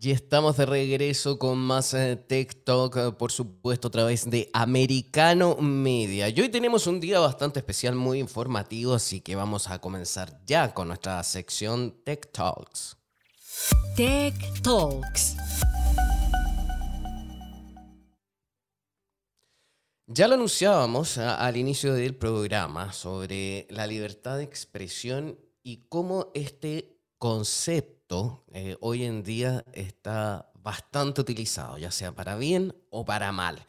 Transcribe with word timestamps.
Y 0.00 0.12
estamos 0.12 0.56
de 0.56 0.64
regreso 0.64 1.38
con 1.40 1.58
más 1.58 1.92
eh, 1.92 2.14
TikTok, 2.16 2.96
eh, 2.96 3.12
por 3.18 3.32
supuesto, 3.32 3.88
a 3.88 3.90
través 3.90 4.30
de 4.30 4.48
Americano 4.52 5.56
Media. 5.56 6.28
Y 6.28 6.40
hoy 6.40 6.48
tenemos 6.50 6.86
un 6.86 7.00
día 7.00 7.18
bastante 7.18 7.58
especial, 7.58 7.96
muy 7.96 8.20
informativo, 8.20 8.94
así 8.94 9.20
que 9.20 9.34
vamos 9.34 9.68
a 9.68 9.80
comenzar 9.80 10.40
ya 10.46 10.72
con 10.72 10.88
nuestra 10.88 11.20
sección 11.24 12.00
Tech 12.04 12.30
Talks. 12.30 12.96
Tech 13.96 14.34
Talks. 14.62 15.34
Ya 20.06 20.28
lo 20.28 20.34
anunciábamos 20.34 21.18
a- 21.18 21.34
al 21.44 21.56
inicio 21.56 21.92
del 21.94 22.14
programa 22.14 22.92
sobre 22.92 23.66
la 23.70 23.86
libertad 23.86 24.36
de 24.38 24.44
expresión 24.44 25.38
y 25.62 25.88
cómo 25.88 26.30
este 26.34 27.00
concepto 27.18 27.97
eh, 28.54 28.76
hoy 28.80 29.04
en 29.04 29.22
día 29.22 29.64
está 29.72 30.50
bastante 30.62 31.20
utilizado, 31.20 31.76
ya 31.76 31.90
sea 31.90 32.12
para 32.12 32.36
bien 32.36 32.74
o 32.90 33.04
para 33.04 33.32
mal. 33.32 33.66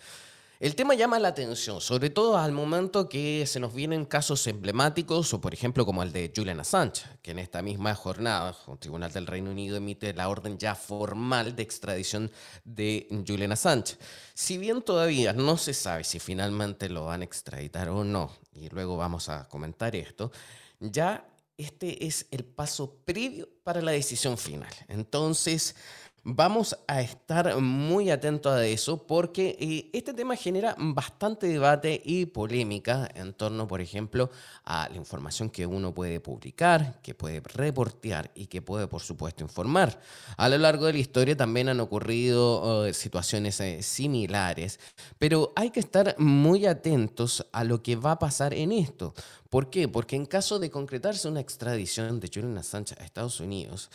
El 0.61 0.75
tema 0.75 0.93
llama 0.93 1.19
la 1.19 1.29
atención, 1.29 1.79
sobre 1.81 2.09
todo 2.09 2.37
al 2.37 2.51
momento 2.51 3.07
que 3.07 3.45
se 3.45 3.59
nos 3.59 3.73
vienen 3.73 4.05
casos 4.05 4.45
emblemáticos, 4.47 5.33
o 5.33 5.41
por 5.41 5.53
ejemplo 5.53 5.85
como 5.85 6.03
el 6.03 6.13
de 6.13 6.31
Julian 6.33 6.59
Assange, 6.59 7.03
que 7.21 7.31
en 7.31 7.39
esta 7.39 7.61
misma 7.61 7.95
jornada 7.95 8.55
un 8.67 8.77
tribunal 8.77 9.11
del 9.11 9.27
Reino 9.27 9.51
Unido 9.51 9.77
emite 9.77 10.13
la 10.13 10.29
orden 10.29 10.57
ya 10.57 10.75
formal 10.75 11.55
de 11.55 11.63
extradición 11.63 12.31
de 12.63 13.07
Julian 13.27 13.51
Assange. 13.51 13.97
Si 14.33 14.57
bien 14.57 14.81
todavía 14.81 15.33
no 15.33 15.57
se 15.57 15.73
sabe 15.73 16.03
si 16.05 16.19
finalmente 16.19 16.89
lo 16.89 17.05
van 17.05 17.21
a 17.21 17.25
extraditar 17.25 17.89
o 17.89 18.03
no, 18.03 18.31
y 18.53 18.69
luego 18.69 18.95
vamos 18.95 19.27
a 19.29 19.47
comentar 19.47 19.95
esto, 19.95 20.31
ya 20.79 21.28
este 21.59 22.07
es 22.07 22.25
el 22.31 22.45
paso 22.45 22.95
previo 23.03 23.49
para 23.63 23.81
la 23.81 23.91
decisión 23.91 24.37
final. 24.37 24.73
Entonces, 24.87 25.75
vamos 26.23 26.77
a 26.87 27.01
estar 27.01 27.59
muy 27.59 28.09
atentos 28.11 28.53
a 28.53 28.65
eso 28.65 29.05
porque 29.05 29.57
eh, 29.59 29.89
este 29.93 30.13
tema 30.13 30.35
genera 30.35 30.75
bastante 30.77 31.47
debate 31.47 32.01
y 32.03 32.25
polémica 32.25 33.09
en 33.15 33.33
torno, 33.33 33.67
por 33.67 33.81
ejemplo, 33.81 34.29
a 34.65 34.89
la 34.89 34.95
información 34.95 35.49
que 35.49 35.65
uno 35.65 35.93
puede 35.93 36.19
publicar, 36.19 36.99
que 37.01 37.13
puede 37.13 37.41
reportear 37.41 38.31
y 38.35 38.47
que 38.47 38.61
puede, 38.61 38.87
por 38.87 39.01
supuesto, 39.01 39.43
informar. 39.43 39.99
A 40.37 40.49
lo 40.49 40.57
largo 40.57 40.85
de 40.85 40.93
la 40.93 40.99
historia 40.99 41.35
también 41.35 41.69
han 41.69 41.79
ocurrido 41.79 42.85
eh, 42.85 42.93
situaciones 42.93 43.59
eh, 43.61 43.81
similares, 43.81 44.79
pero 45.17 45.53
hay 45.55 45.71
que 45.71 45.79
estar 45.79 46.15
muy 46.17 46.65
atentos 46.65 47.45
a 47.51 47.63
lo 47.63 47.81
que 47.81 47.95
va 47.95 48.11
a 48.11 48.19
pasar 48.19 48.53
en 48.53 48.71
esto. 48.71 49.13
¿Por 49.49 49.69
qué? 49.69 49.87
Porque 49.87 50.15
en 50.15 50.25
caso 50.25 50.59
de 50.59 50.69
concretarse 50.69 51.27
una 51.27 51.39
extradición 51.39 52.19
de 52.19 52.29
Julian 52.31 52.57
Assange 52.57 52.95
a 52.99 53.03
Estados 53.03 53.39
Unidos, 53.39 53.89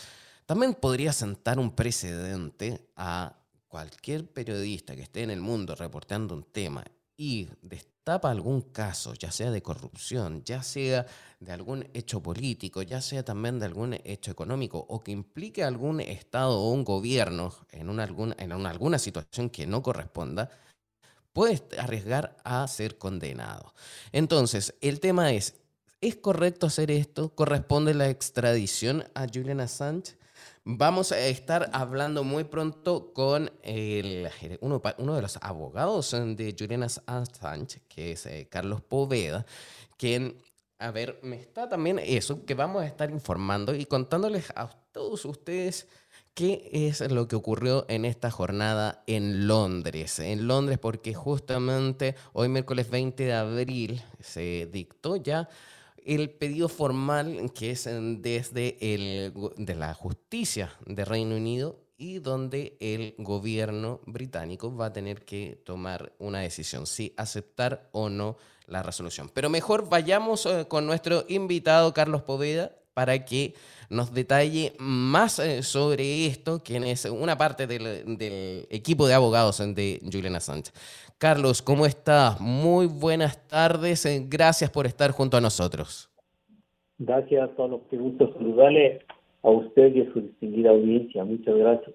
también 0.47 0.75
podría 0.75 1.13
sentar 1.13 1.59
un 1.59 1.75
precedente 1.75 2.89
a 2.97 3.37
cualquier 3.69 4.29
periodista 4.31 4.95
que 4.95 5.03
esté 5.03 5.23
en 5.23 5.31
el 5.31 5.41
mundo 5.41 5.75
reportando 5.75 6.35
un 6.35 6.45
tema 6.45 6.85
y 7.17 7.49
destapa 7.63 8.31
algún 8.31 8.61
caso, 8.61 9.15
ya 9.15 9.31
sea 9.33 9.51
de 9.51 9.63
corrupción, 9.63 10.43
ya 10.45 10.63
sea 10.63 11.07
de 11.41 11.53
algún 11.53 11.89
hecho 11.95 12.23
político, 12.23 12.83
ya 12.83 13.01
sea 13.01 13.25
también 13.25 13.59
de 13.59 13.67
algún 13.67 13.95
hecho 14.05 14.31
económico 14.31 14.85
o 14.89 15.01
que 15.03 15.13
implique 15.13 15.65
algún 15.65 16.01
Estado 16.01 16.59
o 16.61 16.71
un 16.73 16.85
gobierno 16.85 17.55
en, 17.73 17.89
una, 17.89 18.05
algún- 18.05 18.35
en 18.39 18.53
una- 18.53 18.71
alguna 18.71 18.99
situación 18.99 19.49
que 19.51 19.67
no 19.67 19.83
corresponda, 19.83 20.51
puede 21.33 21.63
arriesgar 21.79 22.37
a 22.45 22.67
ser 22.69 22.99
condenado. 22.99 23.75
Entonces, 24.13 24.75
el 24.81 25.01
tema 25.01 25.33
es, 25.33 25.55
¿es 26.01 26.17
correcto 26.17 26.67
hacer 26.67 26.91
esto? 26.91 27.35
¿Corresponde 27.35 27.95
la 27.95 28.09
extradición 28.09 29.05
a 29.15 29.27
Julian 29.33 29.61
Assange? 29.61 30.17
Vamos 30.67 31.13
a 31.13 31.19
estar 31.27 31.69
hablando 31.75 32.25
muy 32.25 32.45
pronto 32.45 33.13
con 33.13 33.51
el, 33.63 34.31
uno, 34.61 34.81
pa- 34.81 34.95
uno 34.99 35.15
de 35.15 35.21
los 35.23 35.37
abogados 35.43 36.11
de 36.13 36.57
Julian 36.59 36.85
Assange, 36.85 37.83
que 37.89 38.13
es 38.13 38.25
eh, 38.25 38.49
Carlos 38.51 38.81
Poveda, 38.81 39.45
quien, 39.99 40.41
a 40.79 40.91
ver, 40.91 41.21
me 41.23 41.37
está 41.37 41.69
también 41.69 41.99
eso, 41.99 42.47
que 42.47 42.55
vamos 42.55 42.83
a 42.83 42.87
estar 42.87 43.11
informando 43.11 43.75
y 43.75 43.85
contándoles 43.85 44.51
a 44.57 44.69
todos 44.93 45.25
ustedes 45.25 45.87
¿Qué 46.33 46.69
es 46.73 47.01
lo 47.13 47.29
que 47.29 47.37
ocurrió 47.37 47.85
en 47.89 48.05
esta 48.05 48.29
jornada 48.29 49.05
en 49.07 49.47
Londres? 49.47 50.19
En 50.19 50.49
Londres 50.49 50.79
porque 50.81 51.15
justamente 51.15 52.17
hoy 52.33 52.49
miércoles 52.49 52.91
20 52.91 53.25
de 53.25 53.35
abril 53.35 54.03
se 54.19 54.67
dictó 54.73 55.15
ya 55.15 55.49
el 56.05 56.31
pedido 56.31 56.69
formal 56.69 57.53
que 57.55 57.71
es 57.71 57.85
desde 57.85 58.77
el, 58.81 59.33
de 59.57 59.75
la 59.75 59.95
justicia 59.95 60.73
de 60.87 61.05
Reino 61.05 61.37
Unido 61.37 61.81
y 61.97 62.19
donde 62.19 62.77
el 62.81 63.15
gobierno 63.19 64.01
británico 64.07 64.75
va 64.75 64.87
a 64.87 64.93
tener 64.93 65.25
que 65.25 65.61
tomar 65.65 66.13
una 66.19 66.41
decisión, 66.41 66.87
si 66.87 67.15
aceptar 67.17 67.89
o 67.93 68.09
no 68.09 68.37
la 68.67 68.83
resolución. 68.83 69.31
Pero 69.33 69.49
mejor 69.49 69.89
vayamos 69.89 70.47
eh, 70.47 70.67
con 70.69 70.87
nuestro 70.87 71.25
invitado 71.29 71.95
Carlos 71.95 72.23
Poveda 72.23 72.73
para 72.95 73.25
que 73.25 73.55
nos 73.91 74.13
detalle 74.13 74.75
más 74.79 75.39
eh, 75.39 75.63
sobre 75.63 76.27
esto, 76.27 76.63
quien 76.63 76.85
es 76.85 77.05
una 77.05 77.37
parte 77.37 77.67
del, 77.67 78.17
del 78.17 78.67
equipo 78.71 79.07
de 79.07 79.15
abogados 79.15 79.59
de 79.59 80.01
Julian 80.11 80.37
Assange. 80.37 80.73
Carlos, 81.19 81.63
¿cómo 81.63 81.87
estás? 81.87 82.41
Muy 82.41 82.87
buenas 82.87 83.47
tardes, 83.49 84.05
eh, 84.05 84.25
gracias 84.29 84.71
por 84.71 84.87
estar 84.87 85.11
junto 85.13 85.37
a 85.37 85.41
nosotros. 85.41 86.11
Gracias, 86.99 87.51
Pablo. 87.57 87.83
Qué 87.91 87.97
gusto 87.97 88.33
saludarle 88.35 89.05
a 89.43 89.51
usted 89.51 89.95
y 89.95 90.03
a 90.03 90.13
su 90.13 90.21
distinguida 90.21 90.71
audiencia. 90.71 91.25
Muchas 91.25 91.57
gracias. 91.57 91.95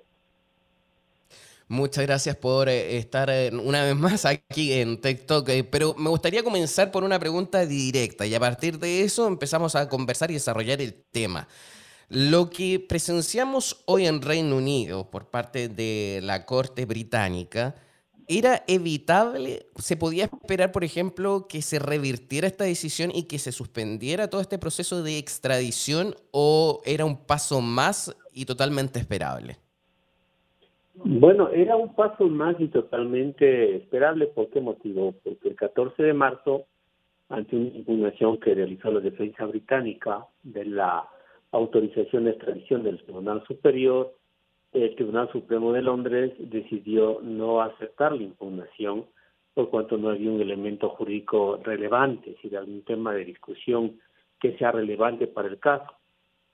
Muchas 1.68 2.06
gracias 2.08 2.36
por 2.36 2.68
eh, 2.68 2.98
estar 2.98 3.30
eh, 3.30 3.52
una 3.54 3.84
vez 3.84 3.96
más 3.96 4.26
aquí 4.26 4.74
en 4.74 5.00
TikTok, 5.00 5.48
pero 5.70 5.94
me 5.96 6.10
gustaría 6.10 6.42
comenzar 6.42 6.92
por 6.92 7.04
una 7.04 7.20
pregunta 7.20 7.64
directa 7.66 8.26
y 8.26 8.34
a 8.34 8.40
partir 8.40 8.80
de 8.80 9.04
eso 9.04 9.28
empezamos 9.28 9.76
a 9.76 9.88
conversar 9.88 10.32
y 10.32 10.36
desarrollar 10.36 10.82
el 10.82 10.96
tema. 11.12 11.48
Lo 12.08 12.50
que 12.50 12.80
presenciamos 12.80 13.84
hoy 13.86 14.08
en 14.08 14.24
Reino 14.24 14.58
Unido 14.58 15.12
por 15.12 15.28
parte 15.28 15.70
de 15.70 16.22
la 16.24 16.44
Corte 16.48 16.88
Británica, 16.88 17.76
¿era 18.30 18.64
evitable? 18.68 19.66
¿Se 19.76 19.98
podía 19.98 20.26
esperar, 20.26 20.72
por 20.72 20.84
ejemplo, 20.84 21.48
que 21.50 21.62
se 21.62 21.80
revirtiera 21.80 22.48
esta 22.48 22.64
decisión 22.64 23.10
y 23.14 23.28
que 23.28 23.40
se 23.40 23.52
suspendiera 23.52 24.30
todo 24.30 24.40
este 24.40 24.60
proceso 24.60 25.04
de 25.04 25.18
extradición 25.18 26.14
o 26.32 26.82
era 26.86 27.06
un 27.06 27.18
paso 27.26 27.60
más 27.60 28.16
y 28.32 28.46
totalmente 28.46 29.00
esperable? 29.00 29.58
Bueno, 30.94 31.50
era 31.50 31.76
un 31.76 31.96
paso 31.96 32.28
más 32.28 32.56
y 32.60 32.68
totalmente 32.68 33.76
esperable. 33.78 34.28
¿Por 34.28 34.50
qué 34.50 34.62
motivo? 34.62 35.16
Porque 35.24 35.50
el 35.50 35.56
14 35.56 36.04
de 36.04 36.14
marzo, 36.14 36.66
ante 37.30 37.56
una 37.56 37.70
impugnación 37.70 38.40
que 38.40 38.54
realizó 38.54 38.92
la 38.92 39.00
defensa 39.00 39.46
británica 39.46 40.26
de 40.44 40.66
la 40.66 41.08
autorización 41.52 42.26
de 42.26 42.32
extradición 42.32 42.84
del 42.84 43.02
Tribunal 43.02 43.44
Superior, 43.48 44.14
el 44.74 44.96
Tribunal 44.96 45.32
Supremo 45.32 45.74
de 45.74 45.82
Londres 45.82 46.34
decidió 46.38 47.20
no 47.22 47.62
aceptar 47.62 48.12
la 48.14 48.24
impugnación 48.24 49.06
por 49.54 49.70
cuanto 49.70 49.98
no 49.98 50.10
había 50.10 50.32
un 50.32 50.42
elemento 50.42 50.90
jurídico 50.90 51.60
relevante, 51.64 52.32
decir, 52.32 52.56
algún 52.56 52.84
tema 52.84 53.14
de 53.14 53.26
discusión 53.26 54.00
que 54.40 54.58
sea 54.58 54.72
relevante 54.72 55.28
para 55.28 55.48
el 55.48 55.60
caso. 55.60 55.92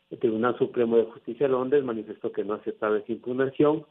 El 0.10 0.20
Tribunal 0.20 0.58
Supremo 0.58 0.98
de 0.98 1.06
Justicia 1.06 1.48
de 1.48 1.54
Londres 1.54 1.84
manifestó 1.84 2.32
que 2.32 2.44
no 2.44 2.54
aceptaba 2.54 2.98
esa 2.98 3.12
impugnación 3.12 3.86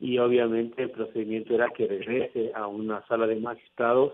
y 0.00 0.18
obviamente 0.18 0.82
el 0.82 0.90
procedimiento 0.90 1.54
era 1.54 1.68
que 1.70 1.86
regrese 1.86 2.52
a 2.54 2.66
una 2.66 3.06
sala 3.06 3.26
de 3.26 3.36
magistrados 3.36 4.12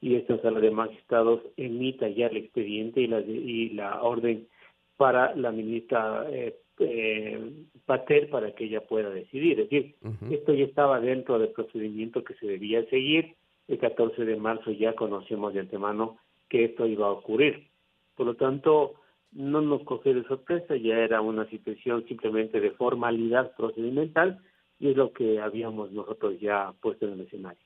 y 0.00 0.16
esta 0.16 0.40
sala 0.42 0.60
de 0.60 0.70
magistrados 0.70 1.40
emita 1.56 2.08
ya 2.08 2.26
el 2.26 2.38
expediente 2.38 3.00
y 3.02 3.06
la, 3.06 3.20
y 3.20 3.70
la 3.70 4.02
orden 4.02 4.48
para 4.96 5.34
la 5.36 5.52
ministra 5.52 6.26
eh, 6.30 6.56
eh, 6.78 7.38
Pater 7.86 8.30
para 8.30 8.52
que 8.52 8.64
ella 8.64 8.80
pueda 8.86 9.10
decidir. 9.10 9.60
Es 9.60 9.70
decir, 9.70 9.94
Uh 10.02 10.08
-huh. 10.10 10.34
esto 10.34 10.54
ya 10.54 10.64
estaba 10.64 11.00
dentro 11.00 11.38
del 11.38 11.50
procedimiento 11.50 12.22
que 12.24 12.34
se 12.34 12.46
debía 12.46 12.84
seguir. 12.90 13.34
El 13.68 13.78
14 13.78 14.24
de 14.24 14.36
marzo 14.36 14.70
ya 14.72 14.94
conocíamos 14.94 15.54
de 15.54 15.60
antemano 15.60 16.18
que 16.48 16.64
esto 16.64 16.86
iba 16.86 17.06
a 17.06 17.10
ocurrir. 17.12 17.68
Por 18.16 18.26
lo 18.26 18.34
tanto, 18.34 18.94
no 19.32 19.60
nos 19.62 19.82
cogió 19.84 20.12
de 20.14 20.24
sorpresa, 20.24 20.76
ya 20.76 20.98
era 20.98 21.20
una 21.20 21.46
situación 21.48 22.04
simplemente 22.06 22.60
de 22.60 22.72
formalidad 22.72 23.54
procedimental 23.56 24.40
y 24.78 24.90
es 24.90 24.96
lo 24.96 25.12
que 25.12 25.40
habíamos 25.40 25.90
nosotros 25.92 26.38
ya 26.40 26.72
puesto 26.82 27.06
en 27.06 27.14
el 27.14 27.20
escenario. 27.22 27.64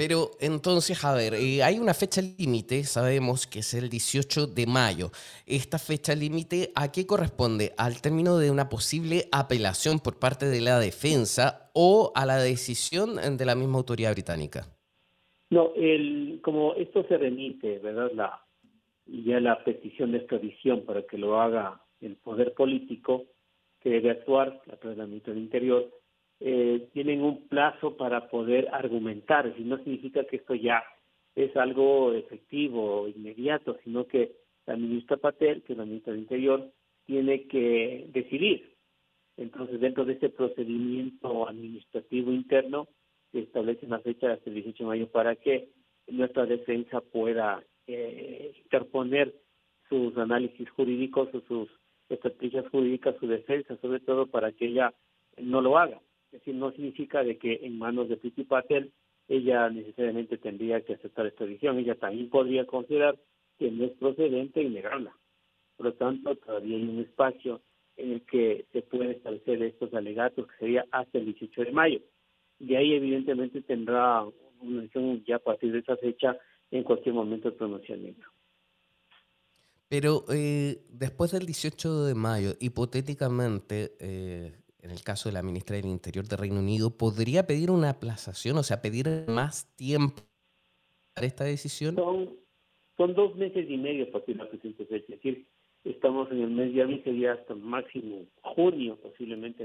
Pero 0.00 0.30
entonces, 0.40 1.04
a 1.04 1.12
ver, 1.12 1.34
eh, 1.34 1.62
hay 1.62 1.78
una 1.78 1.92
fecha 1.92 2.22
límite, 2.22 2.84
sabemos 2.84 3.46
que 3.46 3.58
es 3.58 3.74
el 3.74 3.90
18 3.90 4.46
de 4.46 4.64
mayo. 4.66 5.10
¿Esta 5.46 5.78
fecha 5.78 6.14
límite 6.14 6.70
a 6.74 6.90
qué 6.90 7.06
corresponde? 7.06 7.72
¿Al 7.76 8.00
término 8.00 8.38
de 8.38 8.50
una 8.50 8.70
posible 8.70 9.24
apelación 9.30 9.98
por 9.98 10.18
parte 10.18 10.46
de 10.46 10.62
la 10.62 10.78
defensa 10.78 11.70
o 11.74 12.12
a 12.14 12.24
la 12.24 12.38
decisión 12.38 13.16
de 13.36 13.44
la 13.44 13.54
misma 13.54 13.76
autoridad 13.76 14.12
británica? 14.12 14.64
No, 15.50 15.72
el, 15.76 16.40
como 16.42 16.72
esto 16.76 17.04
se 17.06 17.18
remite, 17.18 17.78
¿verdad? 17.80 18.10
La, 18.14 18.40
ya 19.04 19.38
la 19.38 19.62
petición 19.62 20.12
de 20.12 20.18
extradición 20.20 20.86
para 20.86 21.02
que 21.02 21.18
lo 21.18 21.38
haga 21.42 21.78
el 22.00 22.16
poder 22.16 22.54
político 22.54 23.26
que 23.80 23.90
debe 23.90 24.12
actuar 24.12 24.62
a 24.72 24.76
través 24.76 24.96
del 24.96 25.08
Ministerio 25.08 25.34
del 25.34 25.44
Interior, 25.44 25.99
eh, 26.40 26.88
tienen 26.92 27.22
un 27.22 27.48
plazo 27.48 27.96
para 27.96 28.30
poder 28.30 28.68
argumentar, 28.72 29.52
y 29.58 29.62
no 29.64 29.76
significa 29.78 30.24
que 30.24 30.36
esto 30.36 30.54
ya 30.54 30.82
es 31.34 31.54
algo 31.56 32.12
efectivo, 32.12 33.06
inmediato, 33.08 33.76
sino 33.84 34.06
que 34.06 34.32
la 34.66 34.76
ministra 34.76 35.16
Patel, 35.16 35.62
que 35.62 35.74
es 35.74 35.78
la 35.78 35.84
ministra 35.84 36.12
del 36.12 36.22
Interior, 36.22 36.70
tiene 37.06 37.46
que 37.46 38.06
decidir. 38.12 38.74
Entonces, 39.36 39.80
dentro 39.80 40.04
de 40.04 40.14
este 40.14 40.28
procedimiento 40.28 41.48
administrativo 41.48 42.32
interno, 42.32 42.88
se 43.32 43.40
establece 43.40 43.86
una 43.86 44.00
fecha 44.00 44.32
hasta 44.32 44.50
el 44.50 44.56
18 44.56 44.84
de 44.84 44.88
mayo 44.88 45.08
para 45.10 45.36
que 45.36 45.68
nuestra 46.08 46.46
defensa 46.46 47.00
pueda 47.00 47.62
eh, 47.86 48.52
interponer 48.64 49.34
sus 49.88 50.16
análisis 50.16 50.68
jurídicos 50.70 51.28
o 51.34 51.40
sus 51.42 51.68
estrategias 52.08 52.68
jurídicas, 52.70 53.16
su 53.20 53.26
defensa, 53.26 53.76
sobre 53.76 54.00
todo 54.00 54.26
para 54.26 54.52
que 54.52 54.66
ella 54.66 54.92
no 55.38 55.60
lo 55.60 55.78
haga. 55.78 56.00
Es 56.32 56.40
decir, 56.40 56.54
no 56.54 56.70
significa 56.70 57.24
de 57.24 57.38
que 57.38 57.60
en 57.62 57.78
manos 57.78 58.08
de 58.08 58.16
Priti 58.16 58.44
Patel 58.44 58.92
ella 59.28 59.68
necesariamente 59.68 60.38
tendría 60.38 60.80
que 60.80 60.94
aceptar 60.94 61.26
esta 61.26 61.44
decisión. 61.44 61.78
Ella 61.78 61.96
también 61.96 62.30
podría 62.30 62.66
considerar 62.66 63.18
que 63.58 63.70
no 63.70 63.84
es 63.84 63.92
procedente 63.92 64.62
y 64.62 64.68
negarla. 64.68 65.14
Por 65.76 65.86
lo 65.86 65.94
tanto, 65.94 66.34
todavía 66.36 66.76
hay 66.76 66.82
un 66.82 67.00
espacio 67.00 67.60
en 67.96 68.12
el 68.12 68.22
que 68.22 68.66
se 68.72 68.82
pueden 68.82 69.10
establecer 69.10 69.62
estos 69.62 69.92
alegatos, 69.94 70.46
que 70.46 70.56
sería 70.58 70.86
hasta 70.90 71.18
el 71.18 71.26
18 71.26 71.62
de 71.62 71.72
mayo. 71.72 72.00
De 72.58 72.76
ahí, 72.76 72.94
evidentemente, 72.94 73.62
tendrá 73.62 74.24
una 74.60 74.82
decisión 74.82 75.24
ya 75.24 75.36
a 75.36 75.40
partir 75.40 75.72
de 75.72 75.80
esa 75.80 75.96
fecha 75.96 76.36
en 76.70 76.84
cualquier 76.84 77.14
momento 77.14 77.50
de 77.50 77.56
pronunciamiento. 77.56 78.26
Pero 79.88 80.24
eh, 80.32 80.82
después 80.88 81.32
del 81.32 81.46
18 81.46 82.04
de 82.04 82.14
mayo, 82.14 82.52
hipotéticamente, 82.60 83.96
eh, 83.98 84.59
en 84.82 84.90
el 84.90 85.02
caso 85.02 85.28
de 85.28 85.34
la 85.34 85.42
ministra 85.42 85.76
del 85.76 85.86
Interior 85.86 86.26
de 86.26 86.36
Reino 86.36 86.60
Unido, 86.60 86.96
¿podría 86.96 87.46
pedir 87.46 87.70
una 87.70 87.90
aplazación, 87.90 88.56
o 88.58 88.62
sea, 88.62 88.80
pedir 88.80 89.06
más 89.28 89.74
tiempo 89.76 90.22
para 91.14 91.26
esta 91.26 91.44
decisión? 91.44 91.94
Son, 91.96 92.30
son 92.96 93.14
dos 93.14 93.36
meses 93.36 93.68
y 93.68 93.76
medio 93.76 94.10
para 94.10 94.24
la 94.28 94.48
presente 94.48 94.82
Es 94.82 95.06
decir, 95.06 95.46
estamos 95.84 96.30
en 96.30 96.42
el 96.42 96.50
mes 96.50 96.74
de 96.74 96.82
abril, 96.82 97.02
sería 97.04 97.32
hasta 97.32 97.54
máximo 97.54 98.26
junio, 98.40 98.96
posiblemente 99.02 99.64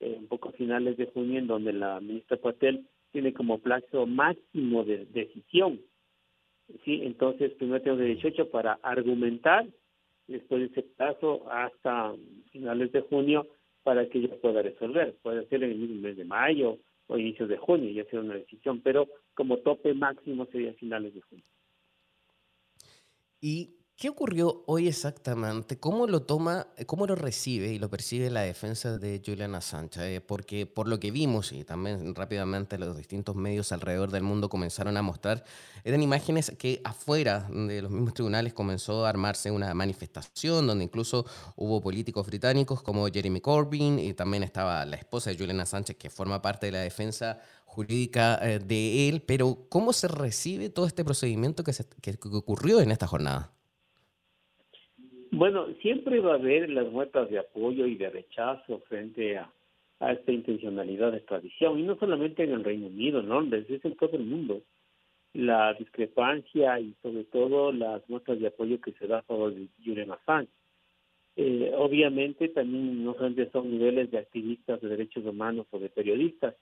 eh, 0.00 0.16
un 0.18 0.26
poco 0.26 0.52
finales 0.52 0.96
de 0.96 1.06
junio, 1.06 1.38
en 1.38 1.46
donde 1.46 1.72
la 1.72 2.00
ministra 2.00 2.36
Patel 2.36 2.86
tiene 3.12 3.32
como 3.32 3.58
plazo 3.58 4.06
máximo 4.06 4.84
de 4.84 5.06
decisión. 5.06 5.80
¿sí? 6.84 7.00
Entonces, 7.04 7.52
primero 7.52 7.82
tengo 7.82 7.96
de 7.96 8.06
18 8.06 8.50
para 8.50 8.74
argumentar, 8.82 9.66
después 10.26 10.60
de 10.60 10.66
ese 10.66 10.82
plazo 10.82 11.50
hasta 11.50 12.14
finales 12.50 12.92
de 12.92 13.00
junio 13.02 13.46
para 13.86 14.08
que 14.08 14.18
ella 14.18 14.34
pueda 14.42 14.62
resolver. 14.62 15.14
Puede 15.22 15.46
ser 15.46 15.62
en 15.62 15.70
el 15.70 16.00
mes 16.00 16.16
de 16.16 16.24
mayo 16.24 16.80
o 17.06 17.16
inicios 17.16 17.48
de 17.48 17.56
junio, 17.56 17.88
ya 17.92 18.04
sea 18.10 18.18
una 18.18 18.34
decisión, 18.34 18.80
pero 18.80 19.06
como 19.32 19.58
tope 19.58 19.94
máximo 19.94 20.44
sería 20.46 20.72
finales 20.72 21.14
de 21.14 21.20
junio. 21.20 21.44
¿Y 23.40 23.76
qué 23.96 24.10
ocurrió 24.10 24.62
hoy 24.66 24.88
exactamente? 24.88 25.78
¿Cómo 25.78 26.06
lo 26.06 26.22
toma, 26.22 26.66
cómo 26.84 27.06
lo 27.06 27.14
recibe 27.14 27.72
y 27.72 27.78
lo 27.78 27.88
percibe 27.88 28.28
la 28.28 28.42
defensa 28.42 28.98
de 28.98 29.22
Julian 29.24 29.54
Assange? 29.54 30.16
Eh, 30.16 30.20
porque 30.20 30.66
por 30.66 30.86
lo 30.86 31.00
que 31.00 31.10
vimos 31.10 31.52
y 31.52 31.64
también 31.64 32.14
rápidamente 32.14 32.76
los 32.76 32.96
distintos 32.96 33.36
medios 33.36 33.72
alrededor 33.72 34.10
del 34.10 34.22
mundo 34.22 34.50
comenzaron 34.50 34.98
a 34.98 35.02
mostrar, 35.02 35.44
eran 35.82 36.02
imágenes 36.02 36.52
que 36.58 36.82
afuera 36.84 37.48
de 37.50 37.80
los 37.80 37.90
mismos 37.90 38.12
tribunales 38.12 38.52
comenzó 38.52 39.06
a 39.06 39.08
armarse 39.08 39.50
una 39.50 39.72
manifestación 39.72 40.66
donde 40.66 40.84
incluso 40.84 41.24
hubo 41.56 41.80
políticos 41.80 42.26
británicos 42.26 42.82
como 42.82 43.06
Jeremy 43.06 43.40
Corbyn 43.40 43.98
y 43.98 44.12
también 44.12 44.42
estaba 44.42 44.84
la 44.84 44.96
esposa 44.96 45.30
de 45.30 45.38
Julian 45.38 45.60
Assange 45.60 45.96
que 45.96 46.10
forma 46.10 46.42
parte 46.42 46.66
de 46.66 46.72
la 46.72 46.80
defensa 46.80 47.40
jurídica 47.64 48.38
eh, 48.42 48.58
de 48.58 49.08
él, 49.08 49.22
pero 49.22 49.66
¿cómo 49.70 49.94
se 49.94 50.08
recibe 50.08 50.68
todo 50.68 50.86
este 50.86 51.02
procedimiento 51.02 51.64
que, 51.64 51.72
que 52.02 52.18
ocurrió 52.32 52.80
en 52.80 52.90
esta 52.90 53.06
jornada? 53.06 53.52
Bueno, 55.36 55.66
siempre 55.82 56.18
va 56.20 56.32
a 56.32 56.36
haber 56.36 56.70
las 56.70 56.90
muestras 56.90 57.28
de 57.28 57.38
apoyo 57.38 57.86
y 57.86 57.94
de 57.96 58.08
rechazo 58.08 58.78
frente 58.88 59.36
a, 59.36 59.52
esta 60.00 60.32
intencionalidad 60.32 61.12
de 61.12 61.18
extradición, 61.18 61.78
y 61.78 61.82
no 61.82 61.94
solamente 61.98 62.42
en 62.42 62.52
el 62.52 62.64
Reino 62.64 62.86
Unido, 62.86 63.20
¿no? 63.20 63.42
Desde 63.44 63.78
en 63.84 63.96
todo 63.96 64.16
el 64.16 64.24
mundo. 64.24 64.62
La 65.34 65.74
discrepancia 65.74 66.80
y 66.80 66.94
sobre 67.02 67.24
todo 67.24 67.70
las 67.70 68.08
muestras 68.08 68.40
de 68.40 68.46
apoyo 68.46 68.80
que 68.80 68.92
se 68.92 69.06
da 69.06 69.18
a 69.18 69.22
favor 69.24 69.54
de 69.54 69.68
Julian 69.84 70.12
Assange. 70.12 70.50
Eh, 71.36 71.70
obviamente 71.76 72.48
también 72.48 73.04
no 73.04 73.12
solamente 73.12 73.50
son 73.50 73.70
niveles 73.70 74.10
de 74.10 74.16
activistas 74.16 74.80
de 74.80 74.88
derechos 74.88 75.26
humanos 75.26 75.66
o 75.70 75.78
de 75.78 75.90
periodistas, 75.90 76.54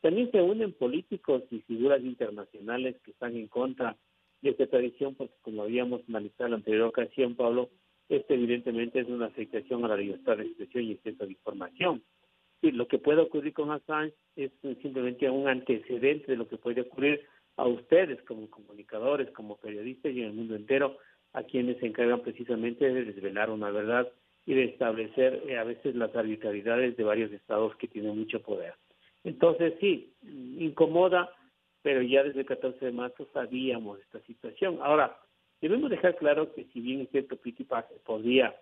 también 0.00 0.30
se 0.30 0.40
unen 0.40 0.72
políticos 0.72 1.42
y 1.50 1.58
figuras 1.60 2.02
internacionales 2.02 2.96
que 3.04 3.10
están 3.10 3.36
en 3.36 3.48
contra 3.48 3.94
de 4.40 4.50
esta 4.50 4.66
tradición, 4.68 5.16
porque 5.16 5.34
como 5.42 5.64
habíamos 5.64 6.00
analizado 6.08 6.46
en 6.46 6.50
la 6.52 6.56
anterior 6.56 6.88
ocasión, 6.88 7.34
Pablo, 7.34 7.68
este 8.08 8.34
evidentemente 8.34 9.00
es 9.00 9.08
una 9.08 9.26
afectación 9.26 9.84
a 9.84 9.88
la 9.88 9.96
libertad 9.96 10.36
de 10.36 10.44
expresión 10.44 10.84
y 10.84 10.92
exceso 10.92 11.24
de 11.24 11.32
información. 11.32 12.02
Y 12.60 12.70
lo 12.70 12.86
que 12.86 12.98
puede 12.98 13.22
ocurrir 13.22 13.52
con 13.52 13.70
Assange 13.70 14.14
es 14.36 14.52
simplemente 14.80 15.28
un 15.28 15.48
antecedente 15.48 16.30
de 16.30 16.36
lo 16.36 16.48
que 16.48 16.58
puede 16.58 16.82
ocurrir 16.82 17.22
a 17.56 17.66
ustedes 17.66 18.22
como 18.22 18.48
comunicadores, 18.48 19.30
como 19.30 19.56
periodistas 19.56 20.12
y 20.12 20.20
en 20.20 20.26
el 20.26 20.32
mundo 20.32 20.54
entero, 20.54 20.98
a 21.32 21.42
quienes 21.42 21.78
se 21.78 21.86
encargan 21.86 22.20
precisamente 22.20 22.92
de 22.92 23.04
desvelar 23.04 23.50
una 23.50 23.70
verdad 23.70 24.10
y 24.46 24.54
de 24.54 24.64
establecer 24.64 25.42
eh, 25.48 25.56
a 25.56 25.64
veces 25.64 25.94
las 25.94 26.14
arbitrariedades 26.14 26.96
de 26.96 27.04
varios 27.04 27.32
estados 27.32 27.74
que 27.76 27.88
tienen 27.88 28.18
mucho 28.18 28.40
poder. 28.42 28.74
Entonces 29.24 29.74
sí, 29.80 30.12
incomoda, 30.22 31.30
pero 31.82 32.02
ya 32.02 32.22
desde 32.22 32.40
el 32.40 32.46
14 32.46 32.84
de 32.84 32.92
marzo 32.92 33.28
sabíamos 33.32 34.00
esta 34.00 34.20
situación. 34.20 34.78
Ahora, 34.82 35.16
Debemos 35.62 35.90
dejar 35.90 36.16
claro 36.16 36.52
que 36.52 36.64
si 36.72 36.80
bien 36.80 37.02
es 37.02 37.10
cierto 37.10 37.36
Pitipa 37.36 37.86
podría 38.04 38.52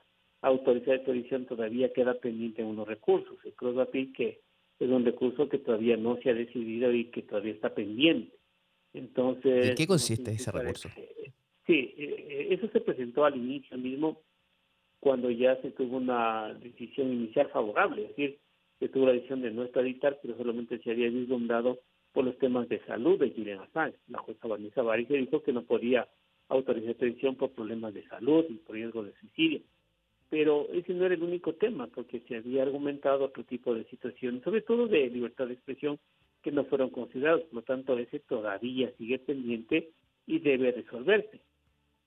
autorizar 0.42 0.96
esta 0.96 1.12
edición, 1.12 1.46
todavía 1.46 1.94
queda 1.94 2.12
pendiente 2.12 2.62
unos 2.62 2.86
recursos. 2.86 3.38
El 3.42 3.54
cross 3.54 3.88
que 4.14 4.42
es 4.78 4.88
un 4.88 5.04
recurso 5.06 5.48
que 5.48 5.58
todavía 5.58 5.96
no 5.96 6.18
se 6.18 6.28
ha 6.28 6.34
decidido 6.34 6.92
y 6.92 7.06
que 7.06 7.22
todavía 7.22 7.54
está 7.54 7.74
pendiente. 7.74 8.36
Entonces, 8.92 9.70
¿En 9.70 9.74
qué 9.76 9.86
consiste 9.86 10.32
ese 10.32 10.52
recurso? 10.52 10.90
sí, 11.66 11.94
eh, 11.96 12.48
eso 12.50 12.68
se 12.68 12.80
presentó 12.80 13.24
al 13.24 13.36
inicio 13.36 13.78
mismo 13.78 14.20
cuando 14.98 15.30
ya 15.30 15.56
se 15.62 15.70
tuvo 15.70 15.96
una 15.96 16.52
decisión 16.52 17.10
inicial 17.10 17.48
favorable, 17.48 18.02
es 18.02 18.08
decir, 18.10 18.38
se 18.78 18.90
tuvo 18.90 19.06
la 19.06 19.12
decisión 19.12 19.40
de 19.40 19.50
no 19.50 19.62
extraditar, 19.62 20.18
pero 20.20 20.36
solamente 20.36 20.78
se 20.80 20.90
había 20.90 21.08
vislumbrado 21.08 21.80
por 22.12 22.26
los 22.26 22.36
temas 22.38 22.68
de 22.68 22.84
salud 22.84 23.18
de 23.18 23.30
Julian 23.30 23.60
Assange. 23.60 23.96
La 24.08 24.18
jueza 24.18 24.48
Vanessa 24.48 24.82
Barice 24.82 25.14
dijo 25.14 25.42
que 25.42 25.52
no 25.52 25.62
podía 25.62 26.06
autorizar 26.50 26.90
extradición 26.90 27.36
por 27.36 27.50
problemas 27.52 27.94
de 27.94 28.06
salud 28.08 28.44
y 28.48 28.54
por 28.54 28.74
riesgo 28.74 29.02
de 29.02 29.12
suicidio. 29.14 29.60
Pero 30.28 30.68
ese 30.72 30.92
no 30.94 31.06
era 31.06 31.14
el 31.14 31.22
único 31.22 31.54
tema, 31.54 31.86
porque 31.88 32.20
se 32.28 32.36
había 32.36 32.62
argumentado 32.62 33.24
otro 33.24 33.44
tipo 33.44 33.74
de 33.74 33.84
situaciones, 33.84 34.42
sobre 34.42 34.62
todo 34.62 34.86
de 34.86 35.08
libertad 35.08 35.46
de 35.46 35.54
expresión, 35.54 35.98
que 36.42 36.52
no 36.52 36.64
fueron 36.64 36.90
considerados. 36.90 37.42
Por 37.44 37.54
lo 37.54 37.62
tanto, 37.62 37.98
ese 37.98 38.20
todavía 38.20 38.92
sigue 38.96 39.18
pendiente 39.18 39.90
y 40.26 40.38
debe 40.38 40.72
resolverse. 40.72 41.40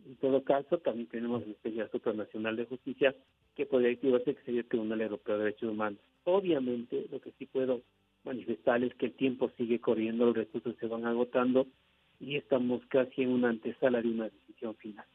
En 0.06 0.16
todo 0.18 0.44
caso, 0.44 0.78
también 0.80 1.08
tenemos 1.08 1.44
el 1.44 1.52
especial 1.52 1.90
supranacional 1.92 2.56
de 2.56 2.66
justicia 2.66 3.16
que 3.56 3.66
podría 3.66 3.92
activarse, 3.92 4.36
que 4.36 4.44
sería 4.44 4.62
el 4.62 4.68
Tribunal 4.68 5.02
Europeo 5.02 5.38
de 5.38 5.44
Derechos 5.46 5.70
Humanos. 5.70 6.00
Obviamente, 6.26 7.06
lo 7.12 7.20
que 7.22 7.32
sí 7.38 7.46
puedo 7.46 7.82
manifestar 8.24 8.84
es 8.84 8.94
que 8.96 9.08
el 9.08 9.14
tiempo 9.14 9.52
sigue 9.58 9.80
corriendo, 9.80 10.26
los 10.26 10.36
recursos 10.36 10.76
se 10.80 10.88
van 10.88 11.06
agotando 11.06 11.68
y 12.24 12.38
estamos 12.38 12.82
casi 12.90 13.24
en 13.24 13.30
una 13.30 13.50
antesala 13.50 14.02
de 14.02 14.08
una 14.08 14.30
decisión 14.30 14.76
final. 14.76 15.06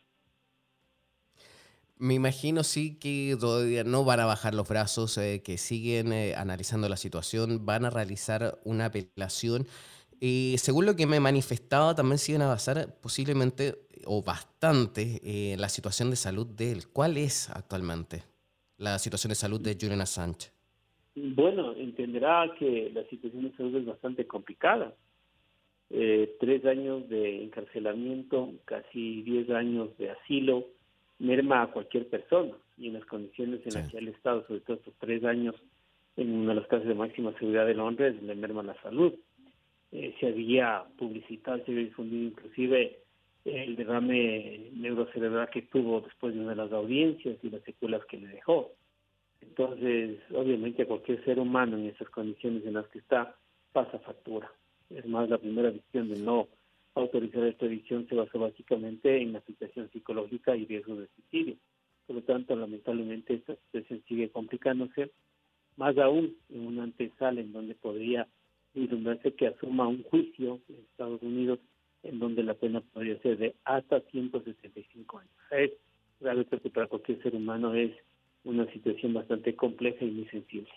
Me 1.97 2.15
imagino 2.15 2.63
sí 2.63 2.97
que 2.99 3.37
todavía 3.41 3.83
no 3.83 4.05
van 4.05 4.21
a 4.21 4.27
bajar 4.27 4.55
los 4.55 4.69
brazos, 4.69 5.19
eh, 5.19 5.43
que 5.45 5.59
siguen 5.59 6.13
eh, 6.13 6.35
analizando 6.37 6.89
la 6.89 6.97
situación, 6.97 7.67
van 7.67 7.85
a 7.85 7.91
realizar 7.91 8.59
una 8.65 8.87
apelación. 8.87 9.67
y 10.21 10.57
según 10.59 10.85
lo 10.87 10.97
que 10.97 11.07
me 11.07 11.21
manifestaba, 11.21 11.95
también 11.95 12.19
siguen 12.19 12.43
a 12.43 12.49
basar 12.49 12.99
posiblemente 13.01 13.77
o 14.05 14.23
bastante 14.23 15.21
eh, 15.23 15.57
la 15.59 15.69
situación 15.69 16.11
de 16.11 16.17
salud 16.17 16.47
de 16.47 16.73
él. 16.73 16.89
¿Cuál 16.93 17.17
es 17.17 17.51
actualmente 17.51 18.23
la 18.77 18.99
situación 18.99 19.31
de 19.31 19.35
salud 19.35 19.61
de 19.61 19.77
Julian 19.81 20.01
Assange? 20.01 20.51
Bueno, 21.15 21.73
entenderá 21.75 22.51
que 22.59 22.91
la 22.95 23.05
situación 23.09 23.45
de 23.45 23.57
salud 23.57 23.77
es 23.77 23.87
bastante 23.87 24.27
complicada. 24.27 24.95
Eh, 25.91 26.37
tres 26.39 26.65
años 26.67 27.09
de 27.09 27.43
encarcelamiento, 27.45 28.53
casi 28.65 29.23
diez 29.23 29.49
años 29.51 29.97
de 29.99 30.11
asilo, 30.11 30.67
merma 31.19 31.63
a 31.63 31.71
cualquier 31.71 32.09
persona. 32.09 32.55
Y 32.77 32.89
en 32.89 32.95
las 32.95 33.05
condiciones 33.07 33.61
en 33.67 33.75
las 33.75 33.91
que 33.91 33.99
el 33.99 34.09
Estado, 34.09 34.47
sobre 34.47 34.61
todo 34.61 34.77
estos 34.77 34.95
tres 34.99 35.25
años, 35.25 35.55
en 36.17 36.33
una 36.33 36.55
de 36.55 36.61
las 36.61 36.69
casas 36.69 36.87
de 36.87 36.95
máxima 36.95 37.33
seguridad 37.39 37.67
de 37.67 37.75
Londres, 37.75 38.23
le 38.23 38.35
merma 38.35 38.63
la 38.63 38.81
salud. 38.83 39.15
Eh, 39.93 40.15
se 40.21 40.27
había 40.29 40.85
publicitado, 40.99 41.65
se 41.65 41.71
había 41.73 41.85
difundido 41.85 42.29
inclusive 42.29 42.99
el 43.45 43.77
derrame 43.77 44.71
neurocerebral 44.75 45.49
que 45.49 45.63
tuvo 45.63 46.03
después 46.03 46.35
de 46.35 46.41
una 46.41 46.51
de 46.51 46.57
las 46.57 46.73
audiencias 46.73 47.39
y 47.43 47.51
las 47.51 47.63
secuelas 47.63 48.05
que 48.07 48.19
le 48.19 48.29
dejó. 48.29 48.73
Entonces, 49.41 50.19
obviamente, 50.35 50.87
cualquier 50.87 51.25
ser 51.25 51.39
humano 51.39 51.79
en 51.79 51.87
esas 51.87 52.11
condiciones 52.11 52.67
en 52.67 52.75
las 52.75 52.87
que 52.89 52.99
está 52.99 53.37
pasa 53.73 53.99
factura. 54.01 54.51
Es 54.91 55.07
más, 55.07 55.29
la 55.29 55.39
primera 55.39 55.71
decisión 55.71 56.09
de 56.09 56.21
no 56.21 56.49
autorizar 56.95 57.45
esta 57.45 57.67
edición 57.67 58.07
se 58.09 58.15
basa 58.15 58.39
básicamente 58.39 59.21
en 59.21 59.33
la 59.33 59.41
situación 59.43 59.91
psicológica 59.93 60.57
y 60.57 60.67
riesgo 60.67 60.97
de 60.97 61.09
suicidio. 61.09 61.57
Por 62.07 62.17
lo 62.17 62.23
tanto, 62.23 62.57
lamentablemente, 62.57 63.35
esta 63.35 63.55
situación 63.57 64.03
sigue 64.09 64.31
complicándose, 64.31 65.11
más 65.77 65.97
aún 65.99 66.37
en 66.49 66.67
una 66.67 66.85
antesala 66.85 67.41
en 67.41 67.53
donde 67.53 67.75
podría 67.75 68.27
inundarse 68.75 69.35
que 69.35 69.49
asuma 69.49 69.89
un 69.89 70.03
juicio 70.05 70.61
en 70.69 70.77
Estados 70.77 71.23
Unidos 71.23 71.61
en 72.03 72.19
donde 72.19 72.43
la 72.43 72.55
pena 72.55 72.81
podría 72.81 73.19
ser 73.21 73.39
de 73.39 73.55
hasta 73.65 74.01
175 74.01 75.19
años. 75.19 75.33
Es 75.51 75.73
realmente 76.21 76.59
que 76.59 76.71
para 76.71 76.87
cualquier 76.87 77.23
ser 77.23 77.35
humano 77.35 77.75
es 77.75 77.93
una 78.45 78.71
situación 78.73 79.15
bastante 79.15 79.55
compleja 79.55 80.05
y 80.05 80.11
muy 80.11 80.27
sensible. 80.29 80.71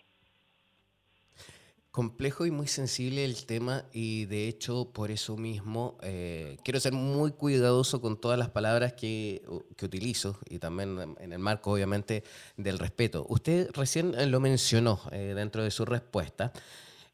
Complejo 1.91 2.45
y 2.45 2.51
muy 2.51 2.67
sensible 2.67 3.25
el 3.25 3.45
tema 3.45 3.85
y 3.91 4.25
de 4.25 4.47
hecho 4.47 4.91
por 4.93 5.11
eso 5.11 5.35
mismo 5.35 5.97
eh, 6.01 6.57
quiero 6.63 6.79
ser 6.79 6.93
muy 6.93 7.31
cuidadoso 7.31 7.99
con 7.99 8.19
todas 8.19 8.39
las 8.39 8.49
palabras 8.49 8.93
que, 8.93 9.43
que, 9.75 9.85
utilizo 9.85 10.39
y 10.49 10.59
también 10.59 11.17
en 11.19 11.33
el 11.33 11.39
marco 11.39 11.71
obviamente 11.71 12.23
del 12.55 12.79
respeto. 12.79 13.25
Usted 13.27 13.69
recién 13.73 14.31
lo 14.31 14.39
mencionó 14.39 15.01
eh, 15.11 15.33
dentro 15.35 15.63
de 15.63 15.71
su 15.71 15.83
respuesta. 15.83 16.53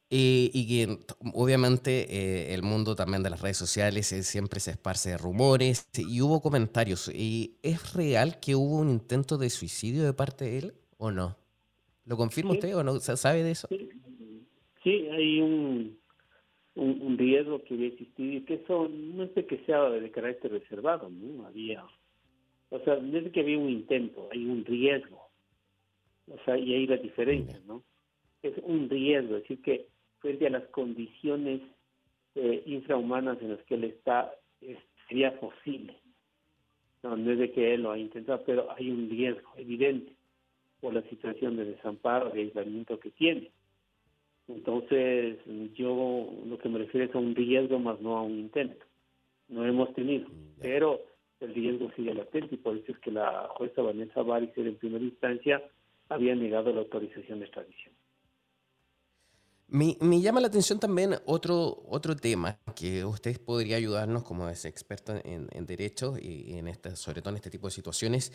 Eh, 0.09 0.49
y 0.53 0.67
que 0.67 0.99
obviamente 1.33 2.07
eh, 2.09 2.53
el 2.53 2.63
mundo 2.63 2.95
también 2.95 3.23
de 3.23 3.29
las 3.29 3.41
redes 3.41 3.57
sociales 3.57 4.09
eh, 4.13 4.23
siempre 4.23 4.61
se 4.61 4.71
esparce 4.71 5.09
de 5.09 5.17
rumores 5.17 5.87
y 5.97 6.21
hubo 6.21 6.41
comentarios. 6.41 7.09
¿Y 7.13 7.57
¿Es 7.61 7.93
real 7.93 8.39
que 8.39 8.55
hubo 8.55 8.77
un 8.77 8.89
intento 8.89 9.37
de 9.37 9.49
suicidio 9.49 10.05
de 10.05 10.13
parte 10.13 10.45
de 10.45 10.57
él 10.59 10.73
o 10.97 11.11
no? 11.11 11.35
¿Lo 12.05 12.15
confirma 12.15 12.53
usted 12.53 12.73
o 12.77 12.83
no? 12.83 13.01
¿Sabe 13.01 13.43
de 13.43 13.51
eso? 13.51 13.67
Sí, 13.67 13.89
hay 14.89 15.41
un, 15.41 15.97
un, 16.75 17.17
riesgo 17.17 17.63
que 17.63 17.73
había 17.73 17.87
existido 17.87 18.33
y 18.33 18.41
que 18.41 18.55
eso 18.55 18.87
no 18.89 19.23
es 19.23 19.35
de 19.35 19.45
que 19.45 19.57
sea 19.65 19.89
de 19.89 20.11
carácter 20.11 20.51
reservado, 20.51 21.09
¿no? 21.09 21.45
Había, 21.45 21.83
o 22.69 22.79
sea, 22.79 22.97
no 22.97 23.17
es 23.17 23.31
que 23.31 23.41
había 23.41 23.57
un 23.57 23.69
intento, 23.69 24.29
hay 24.31 24.45
un 24.45 24.63
riesgo. 24.65 25.29
O 26.29 26.37
sea, 26.45 26.57
y 26.57 26.73
ahí 26.73 26.87
la 26.87 26.97
diferencia, 26.97 27.59
¿no? 27.65 27.83
Es 28.43 28.53
un 28.63 28.89
riesgo, 28.89 29.37
es 29.37 29.43
decir, 29.43 29.61
que 29.61 29.87
frente 30.19 30.47
a 30.47 30.51
las 30.51 30.65
condiciones 30.67 31.61
eh, 32.35 32.63
infrahumanas 32.65 33.41
en 33.41 33.51
las 33.51 33.63
que 33.63 33.75
él 33.75 33.85
está, 33.85 34.31
sería 35.07 35.39
posible. 35.39 35.95
No, 37.03 37.15
no 37.15 37.31
es 37.31 37.39
de 37.39 37.51
que 37.51 37.73
él 37.73 37.83
lo 37.83 37.91
ha 37.91 37.97
intentado, 37.97 38.43
pero 38.45 38.71
hay 38.71 38.91
un 38.91 39.09
riesgo 39.09 39.51
evidente 39.57 40.13
por 40.79 40.93
la 40.93 41.01
situación 41.03 41.55
de 41.55 41.65
desamparo, 41.65 42.29
de 42.29 42.41
aislamiento 42.41 42.99
que 42.99 43.11
tiene. 43.11 43.51
Entonces, 44.47 45.37
yo 45.75 46.29
lo 46.45 46.57
que 46.57 46.69
me 46.69 46.79
refiero 46.79 47.05
es 47.05 47.15
a 47.15 47.19
un 47.19 47.35
riesgo 47.35 47.79
más 47.79 47.99
no 47.99 48.17
a 48.17 48.23
un 48.23 48.39
intento. 48.39 48.85
No 49.49 49.65
hemos 49.65 49.93
tenido, 49.93 50.27
mm, 50.27 50.59
pero 50.61 51.01
el 51.39 51.53
riesgo 51.53 51.91
sigue 51.95 52.13
latente 52.13 52.55
y 52.55 52.57
por 52.57 52.77
eso 52.77 52.91
es 52.91 52.97
que 52.99 53.11
la 53.11 53.49
jueza 53.55 53.81
Vanessa 53.81 54.21
Baricer 54.21 54.67
en 54.67 54.75
primera 54.77 55.03
instancia 55.03 55.61
había 56.09 56.35
negado 56.35 56.71
la 56.73 56.81
autorización 56.81 57.39
de 57.39 57.45
extradición. 57.45 57.93
Me, 59.69 60.21
llama 60.21 60.39
la 60.39 60.47
atención 60.47 60.79
también 60.79 61.15
otro, 61.25 61.83
otro 61.89 62.15
tema 62.15 62.57
que 62.73 63.03
usted 63.03 63.41
podría 63.43 63.75
ayudarnos 63.75 64.23
como 64.23 64.47
es 64.47 64.63
experto 64.63 65.13
en, 65.25 65.65
derecho 65.65 66.15
y 66.17 66.53
en 66.53 66.69
esta, 66.69 66.95
sobre 66.95 67.21
todo 67.21 67.31
en 67.31 67.35
este 67.35 67.49
tipo 67.49 67.67
de 67.67 67.71
situaciones. 67.71 68.31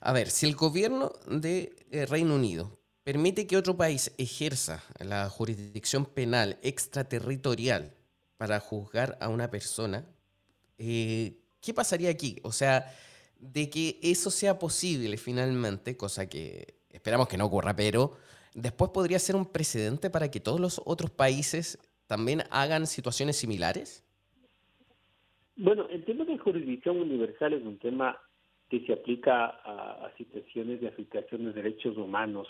A 0.00 0.12
ver, 0.12 0.28
si 0.28 0.44
el 0.44 0.54
gobierno 0.54 1.10
de 1.26 1.74
eh, 1.90 2.04
Reino 2.04 2.34
Unido 2.34 2.83
permite 3.04 3.46
que 3.46 3.56
otro 3.56 3.76
país 3.76 4.14
ejerza 4.18 4.82
la 4.98 5.28
jurisdicción 5.28 6.06
penal 6.06 6.58
extraterritorial 6.62 7.92
para 8.36 8.58
juzgar 8.60 9.16
a 9.20 9.28
una 9.28 9.50
persona, 9.50 10.04
eh, 10.78 11.36
¿qué 11.60 11.72
pasaría 11.72 12.10
aquí? 12.10 12.38
O 12.42 12.50
sea, 12.50 12.86
de 13.38 13.70
que 13.70 13.98
eso 14.02 14.30
sea 14.30 14.58
posible 14.58 15.16
finalmente, 15.18 15.96
cosa 15.96 16.28
que 16.28 16.74
esperamos 16.90 17.28
que 17.28 17.36
no 17.36 17.44
ocurra, 17.44 17.76
pero 17.76 18.16
después 18.54 18.90
podría 18.90 19.18
ser 19.18 19.36
un 19.36 19.46
precedente 19.46 20.10
para 20.10 20.30
que 20.30 20.40
todos 20.40 20.60
los 20.60 20.80
otros 20.84 21.10
países 21.10 21.78
también 22.06 22.42
hagan 22.50 22.86
situaciones 22.86 23.36
similares? 23.36 24.02
Bueno, 25.56 25.86
el 25.88 26.04
tema 26.04 26.24
de 26.24 26.38
jurisdicción 26.38 26.98
universal 26.98 27.52
es 27.52 27.62
un 27.62 27.78
tema 27.78 28.18
que 28.68 28.84
se 28.86 28.92
aplica 28.92 29.46
a, 29.46 30.12
situaciones 30.16 30.80
de 30.80 30.88
afectación 30.88 31.44
de 31.44 31.52
derechos 31.52 31.96
humanos, 31.96 32.48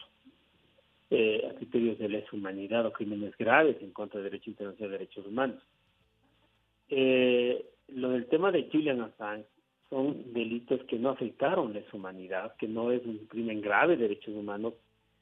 eh, 1.11 1.49
a 1.51 1.55
criterios 1.55 1.99
de 1.99 2.09
lesa 2.09 2.29
humanidad 2.33 2.87
o 2.87 2.93
crímenes 2.93 3.37
graves 3.37 3.77
en 3.81 3.93
contra 3.93 4.21
del 4.21 4.31
derecho 4.31 4.51
internacional 4.51 4.91
de 4.91 4.99
derechos 4.99 5.27
humanos. 5.27 5.63
Eh, 6.89 7.65
lo 7.89 8.11
del 8.11 8.27
tema 8.27 8.51
de 8.51 8.69
Julian 8.71 9.01
Assange 9.01 9.47
son 9.91 10.33
delitos 10.33 10.83
que 10.85 10.99
no 10.99 11.11
afectaron 11.11 11.73
lesa 11.73 11.97
humanidad, 11.97 12.57
que 12.57 12.69
no 12.69 12.91
es 12.91 13.05
un 13.05 13.27
crimen 13.27 13.61
grave 13.61 13.97
de 13.97 14.09
derechos 14.09 14.35
humanos, 14.35 14.75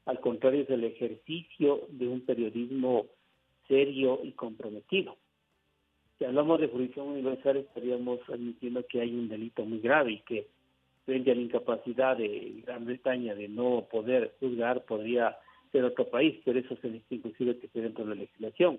al 0.06 0.20
contrario 0.20 0.62
es 0.62 0.70
el 0.70 0.84
ejercicio 0.84 1.86
de 1.90 2.08
un 2.08 2.22
periodismo 2.22 3.06
serio 3.68 4.20
y 4.22 4.32
comprometido. 4.32 5.16
Si 6.18 6.24
hablamos 6.24 6.60
de 6.60 6.68
jurisdicción 6.68 7.08
universal 7.08 7.56
estaríamos 7.56 8.20
admitiendo 8.28 8.86
que 8.86 9.00
hay 9.00 9.14
un 9.14 9.28
delito 9.28 9.64
muy 9.64 9.80
grave 9.80 10.12
y 10.12 10.20
que 10.20 10.46
frente 11.04 11.32
a 11.32 11.34
la 11.34 11.40
incapacidad 11.40 12.16
de 12.16 12.62
Gran 12.64 12.84
Bretaña 12.84 13.34
de 13.34 13.48
no 13.48 13.86
poder 13.90 14.34
juzgar 14.40 14.84
podría 14.84 15.36
ser 15.72 15.84
otro 15.84 16.08
país, 16.08 16.38
pero 16.44 16.58
eso 16.58 16.76
se 16.76 16.88
necesita 16.88 17.14
inclusive 17.16 17.58
que 17.58 17.66
esté 17.66 17.80
dentro 17.80 18.04
de 18.04 18.10
la 18.10 18.20
legislación. 18.22 18.78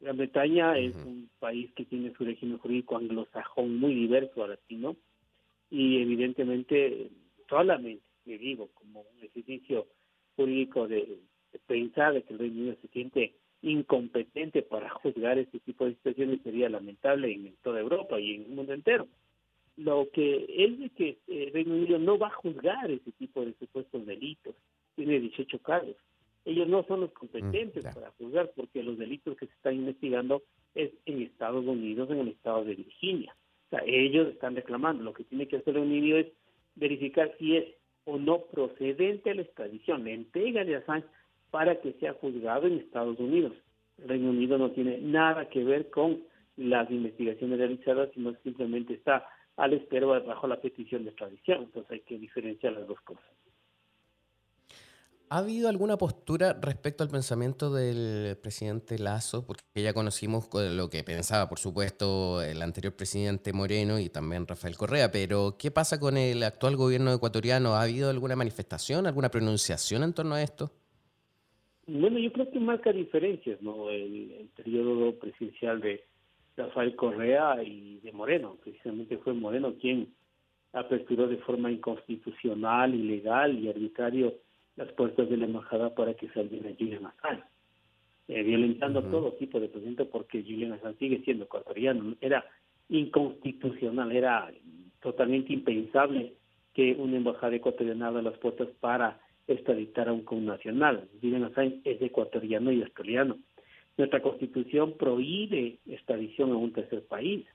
Gran 0.00 0.16
Bretaña 0.16 0.76
es 0.78 0.94
un 1.06 1.30
país 1.38 1.72
que 1.74 1.84
tiene 1.84 2.12
su 2.14 2.24
régimen 2.24 2.58
jurídico 2.58 2.96
anglosajón 2.96 3.78
muy 3.78 3.94
diverso 3.94 4.44
a 4.44 4.48
latino 4.48 4.96
y 5.70 6.02
evidentemente 6.02 7.08
solamente, 7.48 8.02
le 8.26 8.38
digo, 8.38 8.68
como 8.74 9.00
un 9.00 9.24
ejercicio 9.24 9.86
jurídico 10.36 10.88
de, 10.88 11.20
pensar 11.66 12.20
que 12.24 12.32
el 12.32 12.38
Reino 12.38 12.60
Unido 12.60 12.76
se 12.82 12.88
siente 12.88 13.34
incompetente 13.62 14.62
para 14.62 14.90
juzgar 14.90 15.38
este 15.38 15.60
tipo 15.60 15.84
de 15.84 15.94
situaciones 15.94 16.42
sería 16.42 16.68
lamentable 16.68 17.32
en 17.32 17.54
toda 17.62 17.80
Europa 17.80 18.18
y 18.20 18.34
en 18.34 18.42
el 18.42 18.48
mundo 18.48 18.72
entero. 18.72 19.06
Lo 19.76 20.08
que 20.12 20.44
es 20.48 20.78
de 20.78 20.90
que 20.90 21.18
el 21.28 21.52
Reino 21.52 21.74
Unido 21.74 21.98
no 21.98 22.18
va 22.18 22.26
a 22.26 22.34
juzgar 22.34 22.90
ese 22.90 23.12
tipo 23.12 23.44
de 23.44 23.54
supuestos 23.54 24.04
delitos, 24.04 24.54
tiene 24.96 25.20
18 25.20 25.58
cargos. 25.60 25.96
Ellos 26.44 26.68
no 26.68 26.84
son 26.84 27.00
los 27.00 27.12
competentes 27.12 27.84
mm, 27.84 27.94
para 27.94 28.10
juzgar 28.12 28.52
porque 28.54 28.82
los 28.82 28.98
delitos 28.98 29.36
que 29.36 29.46
se 29.46 29.52
están 29.52 29.74
investigando 29.74 30.42
es 30.74 30.92
en 31.06 31.22
Estados 31.22 31.64
Unidos, 31.64 32.10
en 32.10 32.18
el 32.18 32.28
estado 32.28 32.64
de 32.64 32.74
Virginia. 32.74 33.34
O 33.66 33.70
sea, 33.70 33.82
ellos 33.86 34.28
están 34.28 34.54
reclamando. 34.54 35.02
Lo 35.04 35.14
que 35.14 35.24
tiene 35.24 35.48
que 35.48 35.56
hacer 35.56 35.76
el 35.76 35.84
Unido 35.84 36.18
es 36.18 36.26
verificar 36.74 37.34
si 37.38 37.56
es 37.56 37.64
o 38.04 38.18
no 38.18 38.42
procedente 38.42 39.30
a 39.30 39.34
la 39.34 39.42
extradición, 39.42 40.04
la 40.04 40.10
entrega 40.10 40.64
de 40.64 40.76
Assange 40.76 41.06
para 41.50 41.80
que 41.80 41.92
sea 41.94 42.12
juzgado 42.14 42.66
en 42.66 42.80
Estados 42.80 43.18
Unidos. 43.18 43.52
El 43.98 44.08
Reino 44.08 44.30
Unido 44.30 44.58
no 44.58 44.72
tiene 44.72 44.98
nada 44.98 45.48
que 45.48 45.64
ver 45.64 45.88
con 45.88 46.22
las 46.56 46.90
investigaciones 46.90 47.58
realizadas, 47.58 48.10
sino 48.12 48.34
simplemente 48.42 48.94
está 48.94 49.26
al 49.56 49.72
espero 49.72 50.08
bajo 50.08 50.46
la 50.46 50.60
petición 50.60 51.04
de 51.04 51.10
extradición. 51.10 51.62
Entonces 51.62 51.92
hay 51.92 52.00
que 52.00 52.18
diferenciar 52.18 52.74
las 52.74 52.86
dos 52.86 53.00
cosas. 53.00 53.24
¿Ha 55.30 55.38
habido 55.38 55.68
alguna 55.68 55.96
postura 55.96 56.52
respecto 56.60 57.02
al 57.02 57.10
pensamiento 57.10 57.72
del 57.72 58.36
presidente 58.36 58.98
Lazo? 58.98 59.46
Porque 59.46 59.62
ya 59.74 59.94
conocimos 59.94 60.48
lo 60.52 60.90
que 60.90 61.02
pensaba, 61.02 61.48
por 61.48 61.58
supuesto, 61.58 62.42
el 62.42 62.60
anterior 62.60 62.94
presidente 62.94 63.52
Moreno 63.52 63.98
y 63.98 64.10
también 64.10 64.46
Rafael 64.46 64.76
Correa, 64.76 65.10
pero 65.10 65.56
¿qué 65.58 65.70
pasa 65.70 65.98
con 65.98 66.18
el 66.18 66.42
actual 66.42 66.76
gobierno 66.76 67.12
ecuatoriano? 67.12 67.74
¿Ha 67.74 67.82
habido 67.82 68.10
alguna 68.10 68.36
manifestación, 68.36 69.06
alguna 69.06 69.30
pronunciación 69.30 70.02
en 70.02 70.12
torno 70.12 70.34
a 70.34 70.42
esto? 70.42 70.70
Bueno, 71.86 72.18
yo 72.18 72.32
creo 72.32 72.50
que 72.50 72.60
marca 72.60 72.92
diferencias, 72.92 73.60
¿no? 73.62 73.90
El, 73.90 74.48
periodo 74.56 75.18
presidencial 75.18 75.80
de 75.80 76.04
Rafael 76.56 76.96
Correa 76.96 77.62
y 77.62 77.98
de 78.00 78.12
Moreno. 78.12 78.56
Precisamente 78.62 79.18
fue 79.18 79.34
Moreno 79.34 79.74
quien 79.80 80.14
aperturó 80.72 81.28
de 81.28 81.38
forma 81.38 81.70
inconstitucional, 81.70 82.94
ilegal 82.94 83.58
y 83.58 83.68
arbitrario 83.68 84.34
las 84.76 84.90
puertas 84.92 85.28
de 85.28 85.36
la 85.36 85.46
embajada 85.46 85.94
para 85.94 86.14
que 86.14 86.28
saliera 86.30 86.70
Julian 86.78 87.06
Assange, 87.06 87.44
eh, 88.28 88.42
violentando 88.42 89.02
todo 89.04 89.32
tipo 89.34 89.60
de 89.60 89.68
presidente 89.68 90.04
porque 90.04 90.42
Julian 90.42 90.72
Assange 90.72 90.98
sigue 90.98 91.22
siendo 91.24 91.44
ecuatoriano. 91.44 92.16
Era 92.20 92.44
inconstitucional, 92.88 94.12
era 94.12 94.50
totalmente 95.00 95.52
impensable 95.52 96.34
que 96.72 96.92
una 96.98 97.16
embajada 97.16 97.54
ecuatoriana 97.54 98.08
abra 98.08 98.22
las 98.22 98.38
puertas 98.38 98.68
para 98.80 99.20
extraditar 99.46 100.08
a 100.08 100.12
un 100.12 100.22
connacional. 100.22 101.08
Julian 101.20 101.44
Assange 101.44 101.80
es 101.84 102.00
ecuatoriano 102.02 102.72
y 102.72 102.82
australiano. 102.82 103.38
Nuestra 103.96 104.20
constitución 104.22 104.94
prohíbe 104.98 105.78
extradición 105.86 106.50
a 106.50 106.56
un 106.56 106.72
tercer 106.72 107.04
país. 107.06 107.46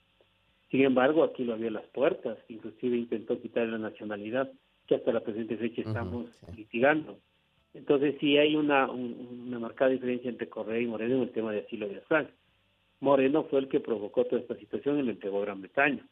Sin 0.71 0.81
embargo, 0.81 1.23
aquí 1.23 1.43
lo 1.43 1.53
abrió 1.53 1.71
las 1.71 1.85
puertas, 1.87 2.37
inclusive 2.47 2.95
intentó 2.95 3.41
quitarle 3.41 3.71
la 3.71 3.89
nacionalidad, 3.89 4.51
que 4.89 4.95
hasta 4.95 5.13
la 5.13 5.19
presente 5.19 5.55
fecha 5.55 5.83
estamos 5.83 6.25
litigando. 6.57 7.19
Entonces 7.75 8.15
sí 8.19 8.39
hay 8.39 8.55
una, 8.55 8.89
una 8.89 9.59
marcada 9.59 9.91
diferencia 9.91 10.31
entre 10.31 10.49
Correa 10.49 10.81
y 10.81 10.87
Moreno 10.87 11.17
en 11.17 11.21
el 11.21 11.29
tema 11.29 11.51
de 11.51 11.59
asilo 11.59 11.87
de 11.87 11.97
Assange. 11.97 12.31
Moreno 12.99 13.43
fue 13.43 13.59
el 13.59 13.67
que 13.69 13.79
provocó 13.79 14.25
toda 14.25 14.41
esta 14.41 14.55
situación 14.55 14.97
y 14.97 15.03
lo 15.03 15.11
entregó 15.11 15.37
a 15.37 15.45
Gran 15.45 15.61
Bretaña. 15.61 16.03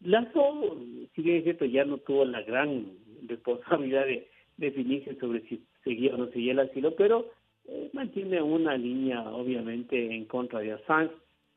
Lazo, 0.00 0.78
si 1.14 1.22
bien 1.22 1.36
es 1.36 1.44
cierto, 1.44 1.66
ya 1.66 1.84
no 1.84 1.98
tuvo 1.98 2.24
la 2.24 2.40
gran 2.40 2.86
responsabilidad 3.26 4.06
de 4.06 4.28
definirse 4.56 5.14
sobre 5.16 5.42
si 5.42 5.62
seguía 5.84 6.14
o 6.14 6.16
no 6.16 6.28
seguía 6.28 6.52
el 6.52 6.60
asilo, 6.60 6.96
pero 6.96 7.26
eh, 7.68 7.90
mantiene 7.92 8.40
una 8.40 8.78
línea 8.78 9.20
obviamente 9.28 10.14
en 10.14 10.24
contra 10.24 10.60
de 10.60 10.72
Assange, 10.72 11.12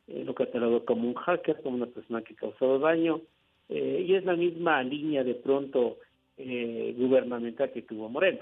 eh, 0.10 0.24
lo 0.26 0.36
catalogó 0.36 0.84
como 0.84 1.08
un 1.08 1.14
hacker, 1.14 1.62
como 1.62 1.78
una 1.78 1.86
persona 1.86 2.22
que 2.22 2.36
causó 2.36 2.80
daño, 2.80 3.22
eh, 3.70 4.04
y 4.06 4.16
es 4.16 4.26
la 4.26 4.36
misma 4.36 4.84
línea 4.84 5.24
de 5.24 5.36
pronto 5.36 5.98
eh, 6.40 6.96
gubernamental 6.98 7.72
que 7.72 7.84
tuvo 7.84 8.10
Moreno, 8.10 8.40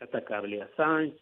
atacarle 0.00 0.60
a 0.60 0.64
Assange, 0.64 1.16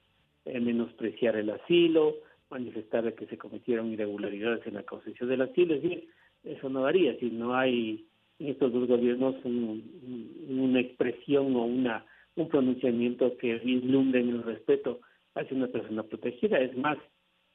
menospreciar 0.45 1.37
el 1.37 1.50
asilo, 1.50 2.17
manifestar 2.50 3.12
que 3.14 3.26
se 3.26 3.37
cometieron 3.38 3.93
irregularidades 3.93 4.67
en 4.67 4.75
la 4.75 4.83
concesión 4.83 5.29
del 5.29 5.43
asilo, 5.43 5.75
es 5.75 5.83
decir, 5.83 6.09
eso 6.43 6.69
no 6.69 6.83
varía, 6.83 7.17
si 7.19 7.31
no 7.31 7.55
hay 7.55 8.07
en 8.38 8.49
estos 8.49 8.73
dos 8.73 8.88
gobiernos 8.88 9.37
una 9.45 10.81
expresión 10.81 11.55
o 11.55 11.64
una 11.64 12.05
un 12.37 12.49
pronunciamiento 12.49 13.37
que 13.37 13.57
vislumbre 13.59 14.21
el 14.21 14.43
respeto 14.43 15.00
hacia 15.35 15.57
una 15.57 15.69
persona 15.69 16.02
protegida. 16.02 16.59
Es 16.59 16.76
más, 16.76 16.99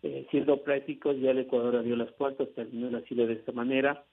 eh, 0.03 0.27
siendo 0.29 0.61
prácticos, 0.63 1.19
ya 1.19 1.31
el 1.31 1.39
Ecuador 1.39 1.77
abrió 1.77 1.95
las 1.95 2.11
puertas, 2.13 2.49
terminó 2.55 2.87
el 2.89 2.95
asilo 2.95 3.25
de 3.25 3.33
esta 3.33 3.51
manera. 3.51 4.05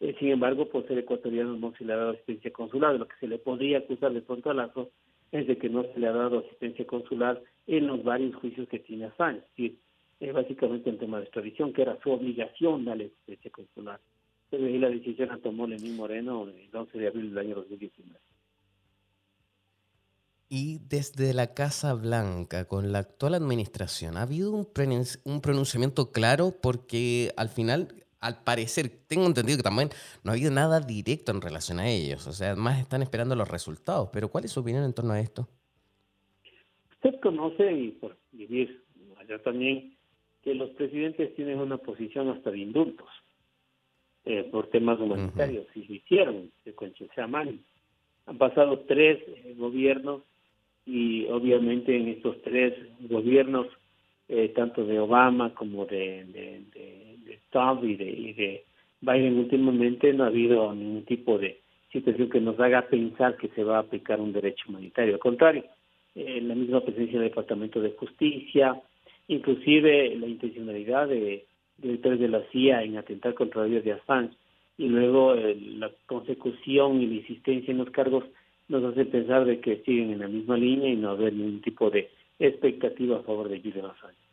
Eh, 0.00 0.14
sin 0.18 0.28
embargo, 0.28 0.68
por 0.68 0.86
ser 0.86 0.98
ecuatoriano 0.98 1.56
no 1.56 1.74
se 1.76 1.84
le 1.84 1.92
ha 1.92 1.96
dado 1.96 2.10
asistencia 2.10 2.52
consular. 2.52 2.94
Lo 2.94 3.08
que 3.08 3.16
se 3.18 3.26
le 3.26 3.38
podría 3.38 3.78
acusar 3.78 4.12
de 4.12 4.22
pronto 4.22 4.50
a 4.50 4.54
Lazo 4.54 4.90
es 5.32 5.46
de 5.46 5.58
que 5.58 5.68
no 5.68 5.82
se 5.82 5.98
le 5.98 6.06
ha 6.06 6.12
dado 6.12 6.40
asistencia 6.40 6.86
consular 6.86 7.42
en 7.66 7.86
los 7.86 8.02
varios 8.04 8.34
juicios 8.36 8.68
que 8.68 8.78
tiene 8.78 9.06
Assange. 9.06 9.38
Es 9.38 9.56
decir, 9.56 9.78
eh, 10.20 10.32
básicamente 10.32 10.90
el 10.90 10.98
tema 10.98 11.18
de 11.18 11.24
extradición, 11.24 11.72
que 11.72 11.82
era 11.82 11.98
su 12.02 12.10
obligación 12.10 12.84
darle 12.84 13.06
asistencia 13.06 13.50
consular. 13.50 14.00
Pero 14.50 14.66
ahí 14.66 14.78
la 14.78 14.88
decisión 14.88 15.28
la 15.28 15.38
tomó 15.38 15.66
Lenín 15.66 15.96
Moreno 15.96 16.44
el 16.44 16.74
11 16.74 16.98
de 16.98 17.08
abril 17.08 17.30
del 17.30 17.38
año 17.38 17.54
2019. 17.56 18.18
Y 20.50 20.78
desde 20.88 21.34
la 21.34 21.52
Casa 21.52 21.92
Blanca, 21.92 22.64
con 22.64 22.90
la 22.90 23.00
actual 23.00 23.34
administración, 23.34 24.16
¿ha 24.16 24.22
habido 24.22 24.52
un, 24.52 24.66
un 25.24 25.40
pronunciamiento 25.42 26.10
claro? 26.10 26.54
Porque 26.62 27.32
al 27.36 27.50
final, 27.50 27.88
al 28.20 28.42
parecer, 28.42 28.90
tengo 29.06 29.26
entendido 29.26 29.58
que 29.58 29.62
también 29.62 29.90
no 30.24 30.30
ha 30.30 30.34
habido 30.34 30.50
nada 30.50 30.80
directo 30.80 31.32
en 31.32 31.40
relación 31.40 31.78
a 31.78 31.88
ellos. 31.88 32.26
O 32.26 32.32
sea, 32.32 32.56
más 32.56 32.80
están 32.80 33.02
esperando 33.02 33.36
los 33.36 33.48
resultados. 33.48 34.08
Pero 34.12 34.28
¿cuál 34.28 34.44
es 34.44 34.52
su 34.52 34.60
opinión 34.60 34.84
en 34.84 34.92
torno 34.92 35.12
a 35.12 35.20
esto? 35.20 35.48
Usted 36.92 37.20
conoce, 37.20 37.72
y 37.72 37.90
por 37.92 38.16
vivir 38.32 38.82
allá 39.18 39.38
también, 39.42 39.96
que 40.42 40.54
los 40.54 40.70
presidentes 40.70 41.34
tienen 41.36 41.58
una 41.58 41.78
posición 41.78 42.28
hasta 42.30 42.50
de 42.50 42.58
indultos 42.58 43.08
eh, 44.24 44.48
por 44.50 44.68
temas 44.68 44.98
humanitarios. 44.98 45.66
Y 45.74 45.84
lo 45.84 45.94
hicieron, 45.94 46.50
con 46.74 46.92
Chesamani. 46.94 47.60
Han 48.26 48.36
pasado 48.36 48.80
tres 48.80 49.18
eh, 49.26 49.54
gobiernos 49.56 50.22
y 50.84 51.26
obviamente 51.26 51.96
en 51.96 52.08
estos 52.08 52.40
tres 52.42 52.74
gobiernos, 53.00 53.66
eh, 54.28 54.48
tanto 54.54 54.84
de 54.84 54.98
Obama 54.98 55.54
como 55.54 55.86
de, 55.86 56.24
de, 56.24 57.17
Trump 57.50 57.84
y 57.84 57.96
de, 57.96 58.10
y 58.10 58.32
de 58.32 58.64
Biden 59.00 59.38
últimamente, 59.38 60.12
no 60.12 60.24
ha 60.24 60.28
habido 60.28 60.74
ningún 60.74 61.04
tipo 61.04 61.38
de 61.38 61.60
situación 61.92 62.28
que 62.28 62.40
nos 62.40 62.58
haga 62.60 62.82
pensar 62.82 63.36
que 63.36 63.48
se 63.48 63.64
va 63.64 63.76
a 63.76 63.80
aplicar 63.80 64.20
un 64.20 64.32
derecho 64.32 64.64
humanitario. 64.68 65.14
Al 65.14 65.20
contrario, 65.20 65.64
eh, 66.14 66.40
la 66.42 66.54
misma 66.54 66.80
presencia 66.80 67.18
del 67.18 67.30
Departamento 67.30 67.80
de 67.80 67.92
Justicia, 67.92 68.80
inclusive 69.28 70.16
la 70.16 70.26
intencionalidad 70.26 71.08
de 71.08 71.46
directores 71.76 72.20
de 72.20 72.28
la 72.28 72.42
CIA 72.50 72.82
en 72.82 72.96
atentar 72.96 73.34
contra 73.34 73.62
la 73.62 73.68
vida 73.68 73.80
de 73.80 73.92
Assange 73.92 74.34
y 74.76 74.88
luego 74.88 75.34
eh, 75.34 75.56
la 75.76 75.90
consecución 76.06 77.00
y 77.00 77.06
la 77.06 77.14
insistencia 77.14 77.70
en 77.70 77.78
los 77.78 77.90
cargos 77.90 78.24
nos 78.68 78.84
hace 78.84 79.04
pensar 79.06 79.44
de 79.44 79.60
que 79.60 79.82
siguen 79.84 80.12
en 80.12 80.20
la 80.20 80.28
misma 80.28 80.56
línea 80.56 80.90
y 80.90 80.96
no 80.96 81.10
haber 81.10 81.32
ningún 81.32 81.62
tipo 81.62 81.90
de 81.90 82.10
expectativa 82.38 83.18
a 83.18 83.22
favor 83.22 83.48
de 83.48 83.60
Julian 83.60 83.86
Assange. 83.86 84.27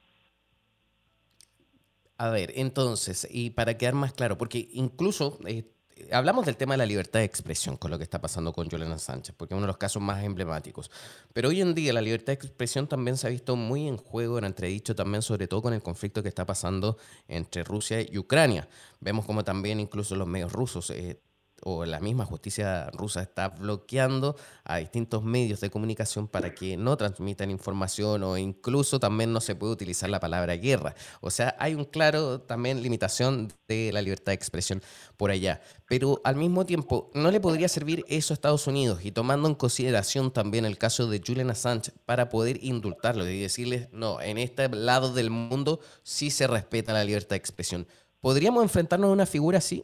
A 2.18 2.30
ver, 2.30 2.54
entonces, 2.56 3.28
y 3.30 3.50
para 3.50 3.78
quedar 3.78 3.94
más 3.94 4.14
claro, 4.14 4.38
porque 4.38 4.70
incluso 4.72 5.38
eh, 5.46 5.66
hablamos 6.12 6.46
del 6.46 6.56
tema 6.56 6.74
de 6.74 6.78
la 6.78 6.86
libertad 6.86 7.20
de 7.20 7.26
expresión 7.26 7.76
con 7.76 7.92
lo 7.92 7.98
que 7.98 8.04
está 8.04 8.22
pasando 8.22 8.54
con 8.54 8.70
Julian 8.70 8.98
Sánchez, 9.00 9.36
porque 9.38 9.54
es 9.54 9.58
uno 9.58 9.66
de 9.66 9.68
los 9.68 9.78
casos 9.78 10.02
más 10.02 10.24
emblemáticos. 10.24 10.92
Pero 11.34 11.50
hoy 11.50 11.62
en 11.62 11.74
día 11.76 11.92
la 11.92 12.02
libertad 12.02 12.28
de 12.28 12.34
expresión 12.34 12.88
también 12.88 13.18
se 13.18 13.28
ha 13.28 13.30
visto 13.30 13.58
muy 13.58 13.88
en 13.88 13.98
juego, 13.98 14.38
en 14.38 14.46
entredicho 14.46 14.96
también, 14.96 15.22
sobre 15.22 15.48
todo 15.48 15.62
con 15.62 15.74
el 15.74 15.82
conflicto 15.82 16.24
que 16.24 16.30
está 16.30 16.46
pasando 16.46 16.98
entre 17.28 17.64
Rusia 17.64 18.02
y 18.02 18.18
Ucrania. 18.18 18.68
Vemos 19.02 19.26
como 19.26 19.44
también 19.44 19.80
incluso 19.80 20.16
los 20.16 20.28
medios 20.28 20.54
rusos 20.54 20.90
eh, 20.92 21.20
o 21.68 21.84
la 21.84 22.00
misma 22.00 22.26
justicia 22.26 22.92
rusa 22.92 23.24
está 23.24 23.50
bloqueando 23.50 24.36
a 24.64 24.78
distintos 24.78 25.24
medios 25.24 25.62
de 25.62 25.72
comunicación 25.72 26.28
para 26.28 26.54
que 26.54 26.78
no 26.78 26.96
transmitan 26.96 27.50
información 27.50 28.22
o 28.22 28.38
incluso 28.38 29.00
también 29.00 29.34
no 29.34 29.42
se 29.42 29.56
puede 29.56 29.74
utilizar 29.74 30.08
la 30.12 30.20
palabra 30.20 30.56
guerra. 30.58 30.94
O 31.22 31.32
sea, 31.32 31.56
hay 31.58 31.74
un 31.74 31.86
claro 31.86 32.40
también 32.40 32.84
limitación 32.84 33.52
de 33.68 33.92
la 33.92 34.04
libertad 34.04 34.28
de 34.28 34.36
expresión 34.36 34.84
por 35.18 35.32
allá. 35.32 35.60
Pero 35.88 36.22
al 36.24 36.36
mismo 36.36 36.68
tiempo, 36.68 37.10
¿no 37.16 37.32
le 37.32 37.40
podría 37.40 37.68
servir 37.68 38.06
eso 38.10 38.34
a 38.34 38.36
Estados 38.36 38.68
Unidos 38.68 39.04
y 39.04 39.12
tomando 39.12 39.48
en 39.48 39.56
consideración 39.56 40.32
también 40.32 40.66
el 40.66 40.78
caso 40.78 41.08
de 41.08 41.20
Julian 41.26 41.50
Assange 41.50 41.92
para 42.06 42.30
poder 42.30 42.64
indultarlo 42.64 43.28
y 43.28 43.40
decirles, 43.40 43.90
no, 43.92 44.22
en 44.22 44.38
este 44.38 44.70
lado 44.70 45.14
del 45.14 45.32
mundo 45.32 45.80
sí 46.04 46.30
se 46.30 46.46
respeta 46.46 46.94
la 46.94 47.04
libertad 47.04 47.32
de 47.32 47.38
expresión? 47.38 47.88
¿Podríamos 48.22 48.62
enfrentarnos 48.62 49.10
a 49.10 49.14
una 49.14 49.26
figura 49.26 49.58
así? 49.58 49.84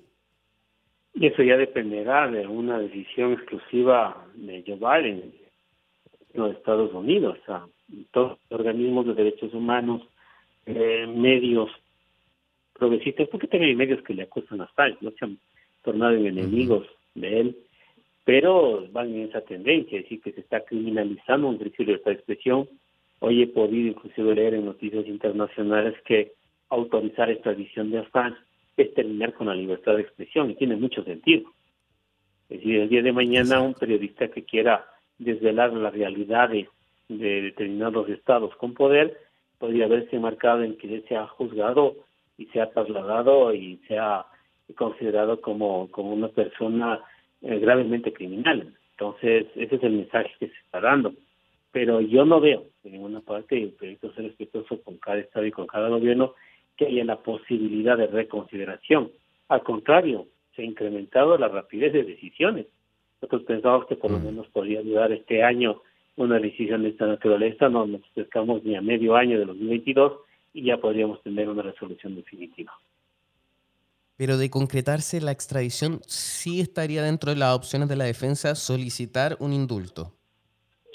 Y 1.13 1.27
eso 1.27 1.43
ya 1.43 1.57
dependerá 1.57 2.27
de 2.29 2.47
una 2.47 2.79
decisión 2.79 3.33
exclusiva 3.33 4.25
de 4.35 4.63
Joe 4.65 4.77
Biden, 4.77 5.33
los 6.33 6.55
Estados 6.55 6.93
Unidos, 6.93 7.37
o 7.47 7.69
todos 8.11 8.39
los 8.49 8.59
organismos 8.59 9.05
de 9.07 9.13
derechos 9.13 9.53
humanos, 9.53 10.01
eh, 10.65 11.05
medios 11.07 11.69
progresistas, 12.73 13.27
porque 13.29 13.47
también 13.47 13.71
hay 13.71 13.75
medios 13.75 14.01
que 14.03 14.13
le 14.13 14.23
acusan 14.23 14.61
a 14.61 14.65
Assange, 14.65 14.97
no 15.01 15.11
se 15.11 15.25
han 15.25 15.37
tornado 15.83 16.15
en 16.15 16.27
enemigos 16.27 16.87
de 17.15 17.41
él, 17.41 17.57
pero 18.23 18.87
van 18.91 19.13
en 19.13 19.29
esa 19.29 19.41
tendencia, 19.41 19.97
es 19.97 20.05
decir, 20.05 20.21
que 20.21 20.31
se 20.31 20.41
está 20.41 20.63
criminalizando 20.63 21.47
un 21.47 21.57
principio 21.57 21.93
de 21.93 21.97
esta 21.97 22.11
expresión. 22.11 22.69
Hoy 23.19 23.41
he 23.41 23.47
podido 23.47 23.89
inclusive 23.89 24.35
leer 24.35 24.53
en 24.53 24.65
noticias 24.65 25.05
internacionales 25.07 25.95
que 26.05 26.31
autorizar 26.69 27.29
esta 27.29 27.51
edición 27.51 27.91
de 27.91 27.99
Assange 27.99 28.37
es 28.77 28.93
terminar 28.93 29.33
con 29.33 29.47
la 29.47 29.55
libertad 29.55 29.95
de 29.95 30.01
expresión 30.01 30.49
y 30.49 30.55
tiene 30.55 30.75
mucho 30.75 31.03
sentido. 31.03 31.49
Es 32.49 32.57
decir, 32.57 32.81
el 32.81 32.89
día 32.89 33.01
de 33.01 33.13
mañana 33.13 33.61
un 33.61 33.73
periodista 33.73 34.27
que 34.27 34.43
quiera 34.43 34.85
desvelar 35.17 35.73
las 35.73 35.93
realidades 35.93 36.67
de 37.07 37.41
determinados 37.41 38.09
estados 38.09 38.55
con 38.55 38.73
poder 38.73 39.17
podría 39.57 39.87
verse 39.87 40.17
marcado 40.19 40.63
en 40.63 40.77
que 40.77 41.01
se 41.07 41.15
ha 41.15 41.27
juzgado 41.27 41.95
y 42.37 42.45
se 42.47 42.59
ha 42.59 42.69
trasladado 42.71 43.53
y 43.53 43.77
se 43.87 43.97
ha 43.99 44.25
considerado 44.75 45.39
como, 45.39 45.89
como 45.91 46.13
una 46.13 46.29
persona 46.29 46.99
eh, 47.41 47.59
gravemente 47.59 48.11
criminal. 48.11 48.73
Entonces, 48.91 49.47
ese 49.55 49.75
es 49.75 49.83
el 49.83 49.93
mensaje 49.93 50.31
que 50.39 50.47
se 50.47 50.57
está 50.65 50.81
dando. 50.81 51.13
Pero 51.71 52.01
yo 52.01 52.25
no 52.25 52.39
veo 52.39 52.65
en 52.83 52.93
ninguna 52.93 53.21
parte, 53.21 53.57
y 53.57 53.67
proyecto 53.67 54.13
ser 54.13 54.25
respetuoso 54.25 54.81
con 54.81 54.97
cada 54.97 55.19
estado 55.19 55.45
y 55.45 55.51
con 55.51 55.67
cada 55.67 55.89
gobierno, 55.89 56.33
que 56.77 56.87
haya 56.87 57.03
la 57.03 57.17
posibilidad 57.17 57.97
de 57.97 58.07
reconsideración. 58.07 59.11
Al 59.49 59.63
contrario, 59.63 60.27
se 60.55 60.61
ha 60.61 60.65
incrementado 60.65 61.37
la 61.37 61.47
rapidez 61.47 61.93
de 61.93 62.03
decisiones. 62.03 62.67
Nosotros 63.21 63.43
pensamos 63.43 63.85
que 63.87 63.95
por 63.95 64.11
lo 64.11 64.19
mm. 64.19 64.25
menos 64.25 64.47
podría 64.47 64.81
durar 64.81 65.11
este 65.11 65.43
año 65.43 65.81
una 66.17 66.39
decisión 66.39 66.83
de 66.83 66.89
esta 66.89 67.05
naturaleza, 67.05 67.69
no 67.69 67.85
nos 67.85 68.01
acercamos 68.11 68.63
ni 68.63 68.75
a 68.75 68.81
medio 68.81 69.15
año 69.15 69.39
de 69.39 69.45
2022 69.45 70.13
y 70.53 70.65
ya 70.65 70.77
podríamos 70.77 71.21
tener 71.23 71.49
una 71.49 71.61
resolución 71.61 72.15
definitiva. 72.15 72.73
Pero 74.17 74.37
de 74.37 74.49
concretarse 74.49 75.21
la 75.21 75.31
extradición, 75.31 75.99
sí 76.05 76.61
estaría 76.61 77.01
dentro 77.01 77.31
de 77.31 77.37
las 77.37 77.55
opciones 77.55 77.89
de 77.89 77.95
la 77.95 78.03
defensa 78.03 78.55
solicitar 78.55 79.35
un 79.39 79.53
indulto. 79.53 80.13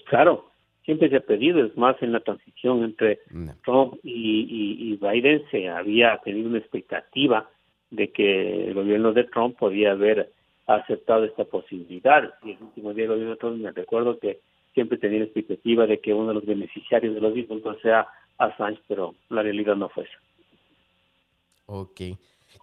Claro, 0.06 0.50
siempre 0.86 1.10
se 1.10 1.16
ha 1.16 1.20
pedido, 1.20 1.62
es 1.62 1.76
más, 1.76 2.00
en 2.00 2.12
la 2.12 2.20
transición 2.20 2.82
entre 2.84 3.18
Trump 3.64 3.98
y, 4.02 4.96
Biden 4.96 5.44
se 5.50 5.68
había 5.68 6.16
tenido 6.24 6.48
una 6.48 6.58
expectativa 6.58 7.50
de 7.90 8.10
que 8.10 8.68
el 8.68 8.74
gobierno 8.74 9.12
de 9.12 9.24
Trump 9.24 9.58
podía 9.58 9.92
haber 9.92 10.32
aceptado 10.66 11.24
esta 11.24 11.44
posibilidad. 11.44 12.34
Y 12.42 12.52
el 12.52 12.62
último 12.62 12.94
día 12.94 13.02
del 13.04 13.12
gobierno 13.12 13.34
de 13.34 13.40
Trump 13.40 13.56
me 13.58 13.72
recuerdo 13.72 14.18
que 14.18 14.40
siempre 14.72 14.96
tenía 14.96 15.18
la 15.18 15.24
expectativa 15.26 15.86
de 15.86 16.00
que 16.00 16.14
uno 16.14 16.28
de 16.28 16.34
los 16.34 16.46
beneficiarios 16.46 17.14
de 17.14 17.20
los 17.20 17.36
indultos 17.36 17.78
sea 17.82 18.06
Assange, 18.38 18.80
pero 18.88 19.14
la 19.28 19.42
realidad 19.42 19.76
no 19.76 19.88
fue 19.88 20.04
eso. 20.04 20.18
Ok. 21.66 22.00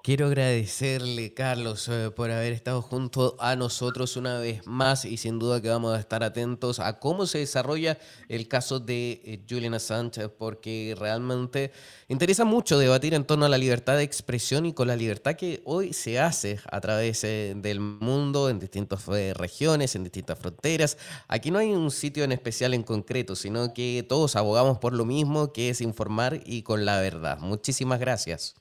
Quiero 0.05 0.25
agradecerle, 0.27 1.33
Carlos, 1.33 1.87
eh, 1.87 2.11
por 2.13 2.29
haber 2.29 2.51
estado 2.51 2.81
junto 2.81 3.37
a 3.39 3.55
nosotros 3.55 4.17
una 4.17 4.37
vez 4.37 4.67
más 4.67 5.05
y 5.05 5.15
sin 5.15 5.39
duda 5.39 5.61
que 5.61 5.69
vamos 5.69 5.95
a 5.95 5.99
estar 6.01 6.25
atentos 6.25 6.81
a 6.81 6.99
cómo 6.99 7.25
se 7.25 7.37
desarrolla 7.37 7.97
el 8.27 8.49
caso 8.49 8.81
de 8.81 9.21
eh, 9.23 9.45
Julian 9.49 9.75
Assange, 9.75 10.27
porque 10.27 10.93
realmente 10.99 11.71
interesa 12.09 12.43
mucho 12.43 12.77
debatir 12.77 13.13
en 13.13 13.23
torno 13.23 13.45
a 13.45 13.49
la 13.49 13.57
libertad 13.57 13.95
de 13.95 14.03
expresión 14.03 14.65
y 14.65 14.73
con 14.73 14.89
la 14.89 14.97
libertad 14.97 15.35
que 15.35 15.61
hoy 15.63 15.93
se 15.93 16.19
hace 16.19 16.59
a 16.69 16.81
través 16.81 17.23
eh, 17.23 17.53
del 17.55 17.79
mundo, 17.79 18.49
en 18.49 18.59
distintas 18.59 19.05
regiones, 19.07 19.95
en 19.95 20.03
distintas 20.03 20.37
fronteras. 20.37 20.97
Aquí 21.29 21.49
no 21.49 21.59
hay 21.59 21.71
un 21.71 21.91
sitio 21.91 22.25
en 22.25 22.33
especial 22.33 22.73
en 22.73 22.83
concreto, 22.83 23.37
sino 23.37 23.73
que 23.73 24.05
todos 24.05 24.35
abogamos 24.35 24.79
por 24.79 24.91
lo 24.91 25.05
mismo, 25.05 25.53
que 25.53 25.69
es 25.69 25.79
informar 25.79 26.41
y 26.45 26.63
con 26.63 26.83
la 26.83 26.99
verdad. 26.99 27.39
Muchísimas 27.39 28.01
gracias. 28.01 28.55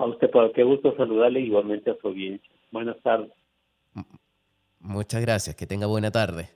A 0.00 0.06
usted, 0.06 0.30
por 0.30 0.50
qué 0.52 0.64
gusto 0.64 0.96
saludarle 0.96 1.40
igualmente 1.40 1.90
a 1.90 1.96
su 2.00 2.08
audiencia. 2.08 2.50
Buenas 2.70 2.96
tardes. 3.02 3.30
Muchas 4.78 5.20
gracias, 5.20 5.54
que 5.54 5.66
tenga 5.66 5.86
buena 5.86 6.10
tarde. 6.10 6.48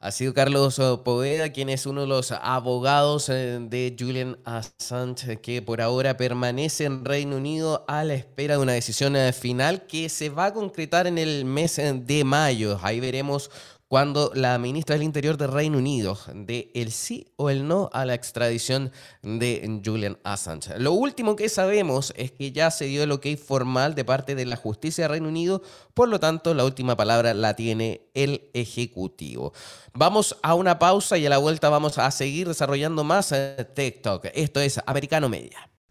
Ha 0.00 0.10
sido 0.10 0.34
Carlos 0.34 0.78
Poveda, 1.02 1.50
quien 1.50 1.70
es 1.70 1.86
uno 1.86 2.02
de 2.02 2.08
los 2.08 2.30
abogados 2.30 3.30
eh, 3.30 3.58
de 3.58 3.96
Julian 3.98 4.36
Assange, 4.44 5.40
que 5.40 5.62
por 5.62 5.80
ahora 5.80 6.18
permanece 6.18 6.84
en 6.84 7.06
Reino 7.06 7.38
Unido 7.38 7.86
a 7.88 8.04
la 8.04 8.12
espera 8.12 8.56
de 8.56 8.62
una 8.62 8.72
decisión 8.72 9.16
eh, 9.16 9.32
final 9.32 9.86
que 9.86 10.10
se 10.10 10.28
va 10.28 10.46
a 10.46 10.52
concretar 10.52 11.06
en 11.06 11.16
el 11.16 11.46
mes 11.46 11.78
eh, 11.78 11.94
de 11.94 12.22
mayo. 12.22 12.76
Ahí 12.82 13.00
veremos 13.00 13.50
cuando 13.92 14.32
la 14.34 14.56
ministra 14.56 14.94
del 14.94 15.02
Interior 15.02 15.36
del 15.36 15.52
Reino 15.52 15.76
Unido 15.76 16.18
dé 16.32 16.70
el 16.74 16.92
sí 16.92 17.26
o 17.36 17.50
el 17.50 17.68
no 17.68 17.90
a 17.92 18.06
la 18.06 18.14
extradición 18.14 18.90
de 19.20 19.82
Julian 19.84 20.16
Assange. 20.24 20.78
Lo 20.78 20.92
último 20.92 21.36
que 21.36 21.50
sabemos 21.50 22.14
es 22.16 22.32
que 22.32 22.52
ya 22.52 22.70
se 22.70 22.86
dio 22.86 23.02
el 23.02 23.12
ok 23.12 23.26
formal 23.36 23.94
de 23.94 24.06
parte 24.06 24.34
de 24.34 24.46
la 24.46 24.56
justicia 24.56 25.04
del 25.04 25.10
Reino 25.10 25.28
Unido, 25.28 25.60
por 25.92 26.08
lo 26.08 26.18
tanto 26.18 26.54
la 26.54 26.64
última 26.64 26.96
palabra 26.96 27.34
la 27.34 27.54
tiene 27.54 28.08
el 28.14 28.48
Ejecutivo. 28.54 29.52
Vamos 29.92 30.38
a 30.42 30.54
una 30.54 30.78
pausa 30.78 31.18
y 31.18 31.26
a 31.26 31.28
la 31.28 31.36
vuelta 31.36 31.68
vamos 31.68 31.98
a 31.98 32.10
seguir 32.12 32.48
desarrollando 32.48 33.04
más 33.04 33.30
eh, 33.32 33.68
TikTok. 33.74 34.28
Esto 34.32 34.60
es 34.60 34.80
Americano 34.86 35.28
Media. 35.28 35.68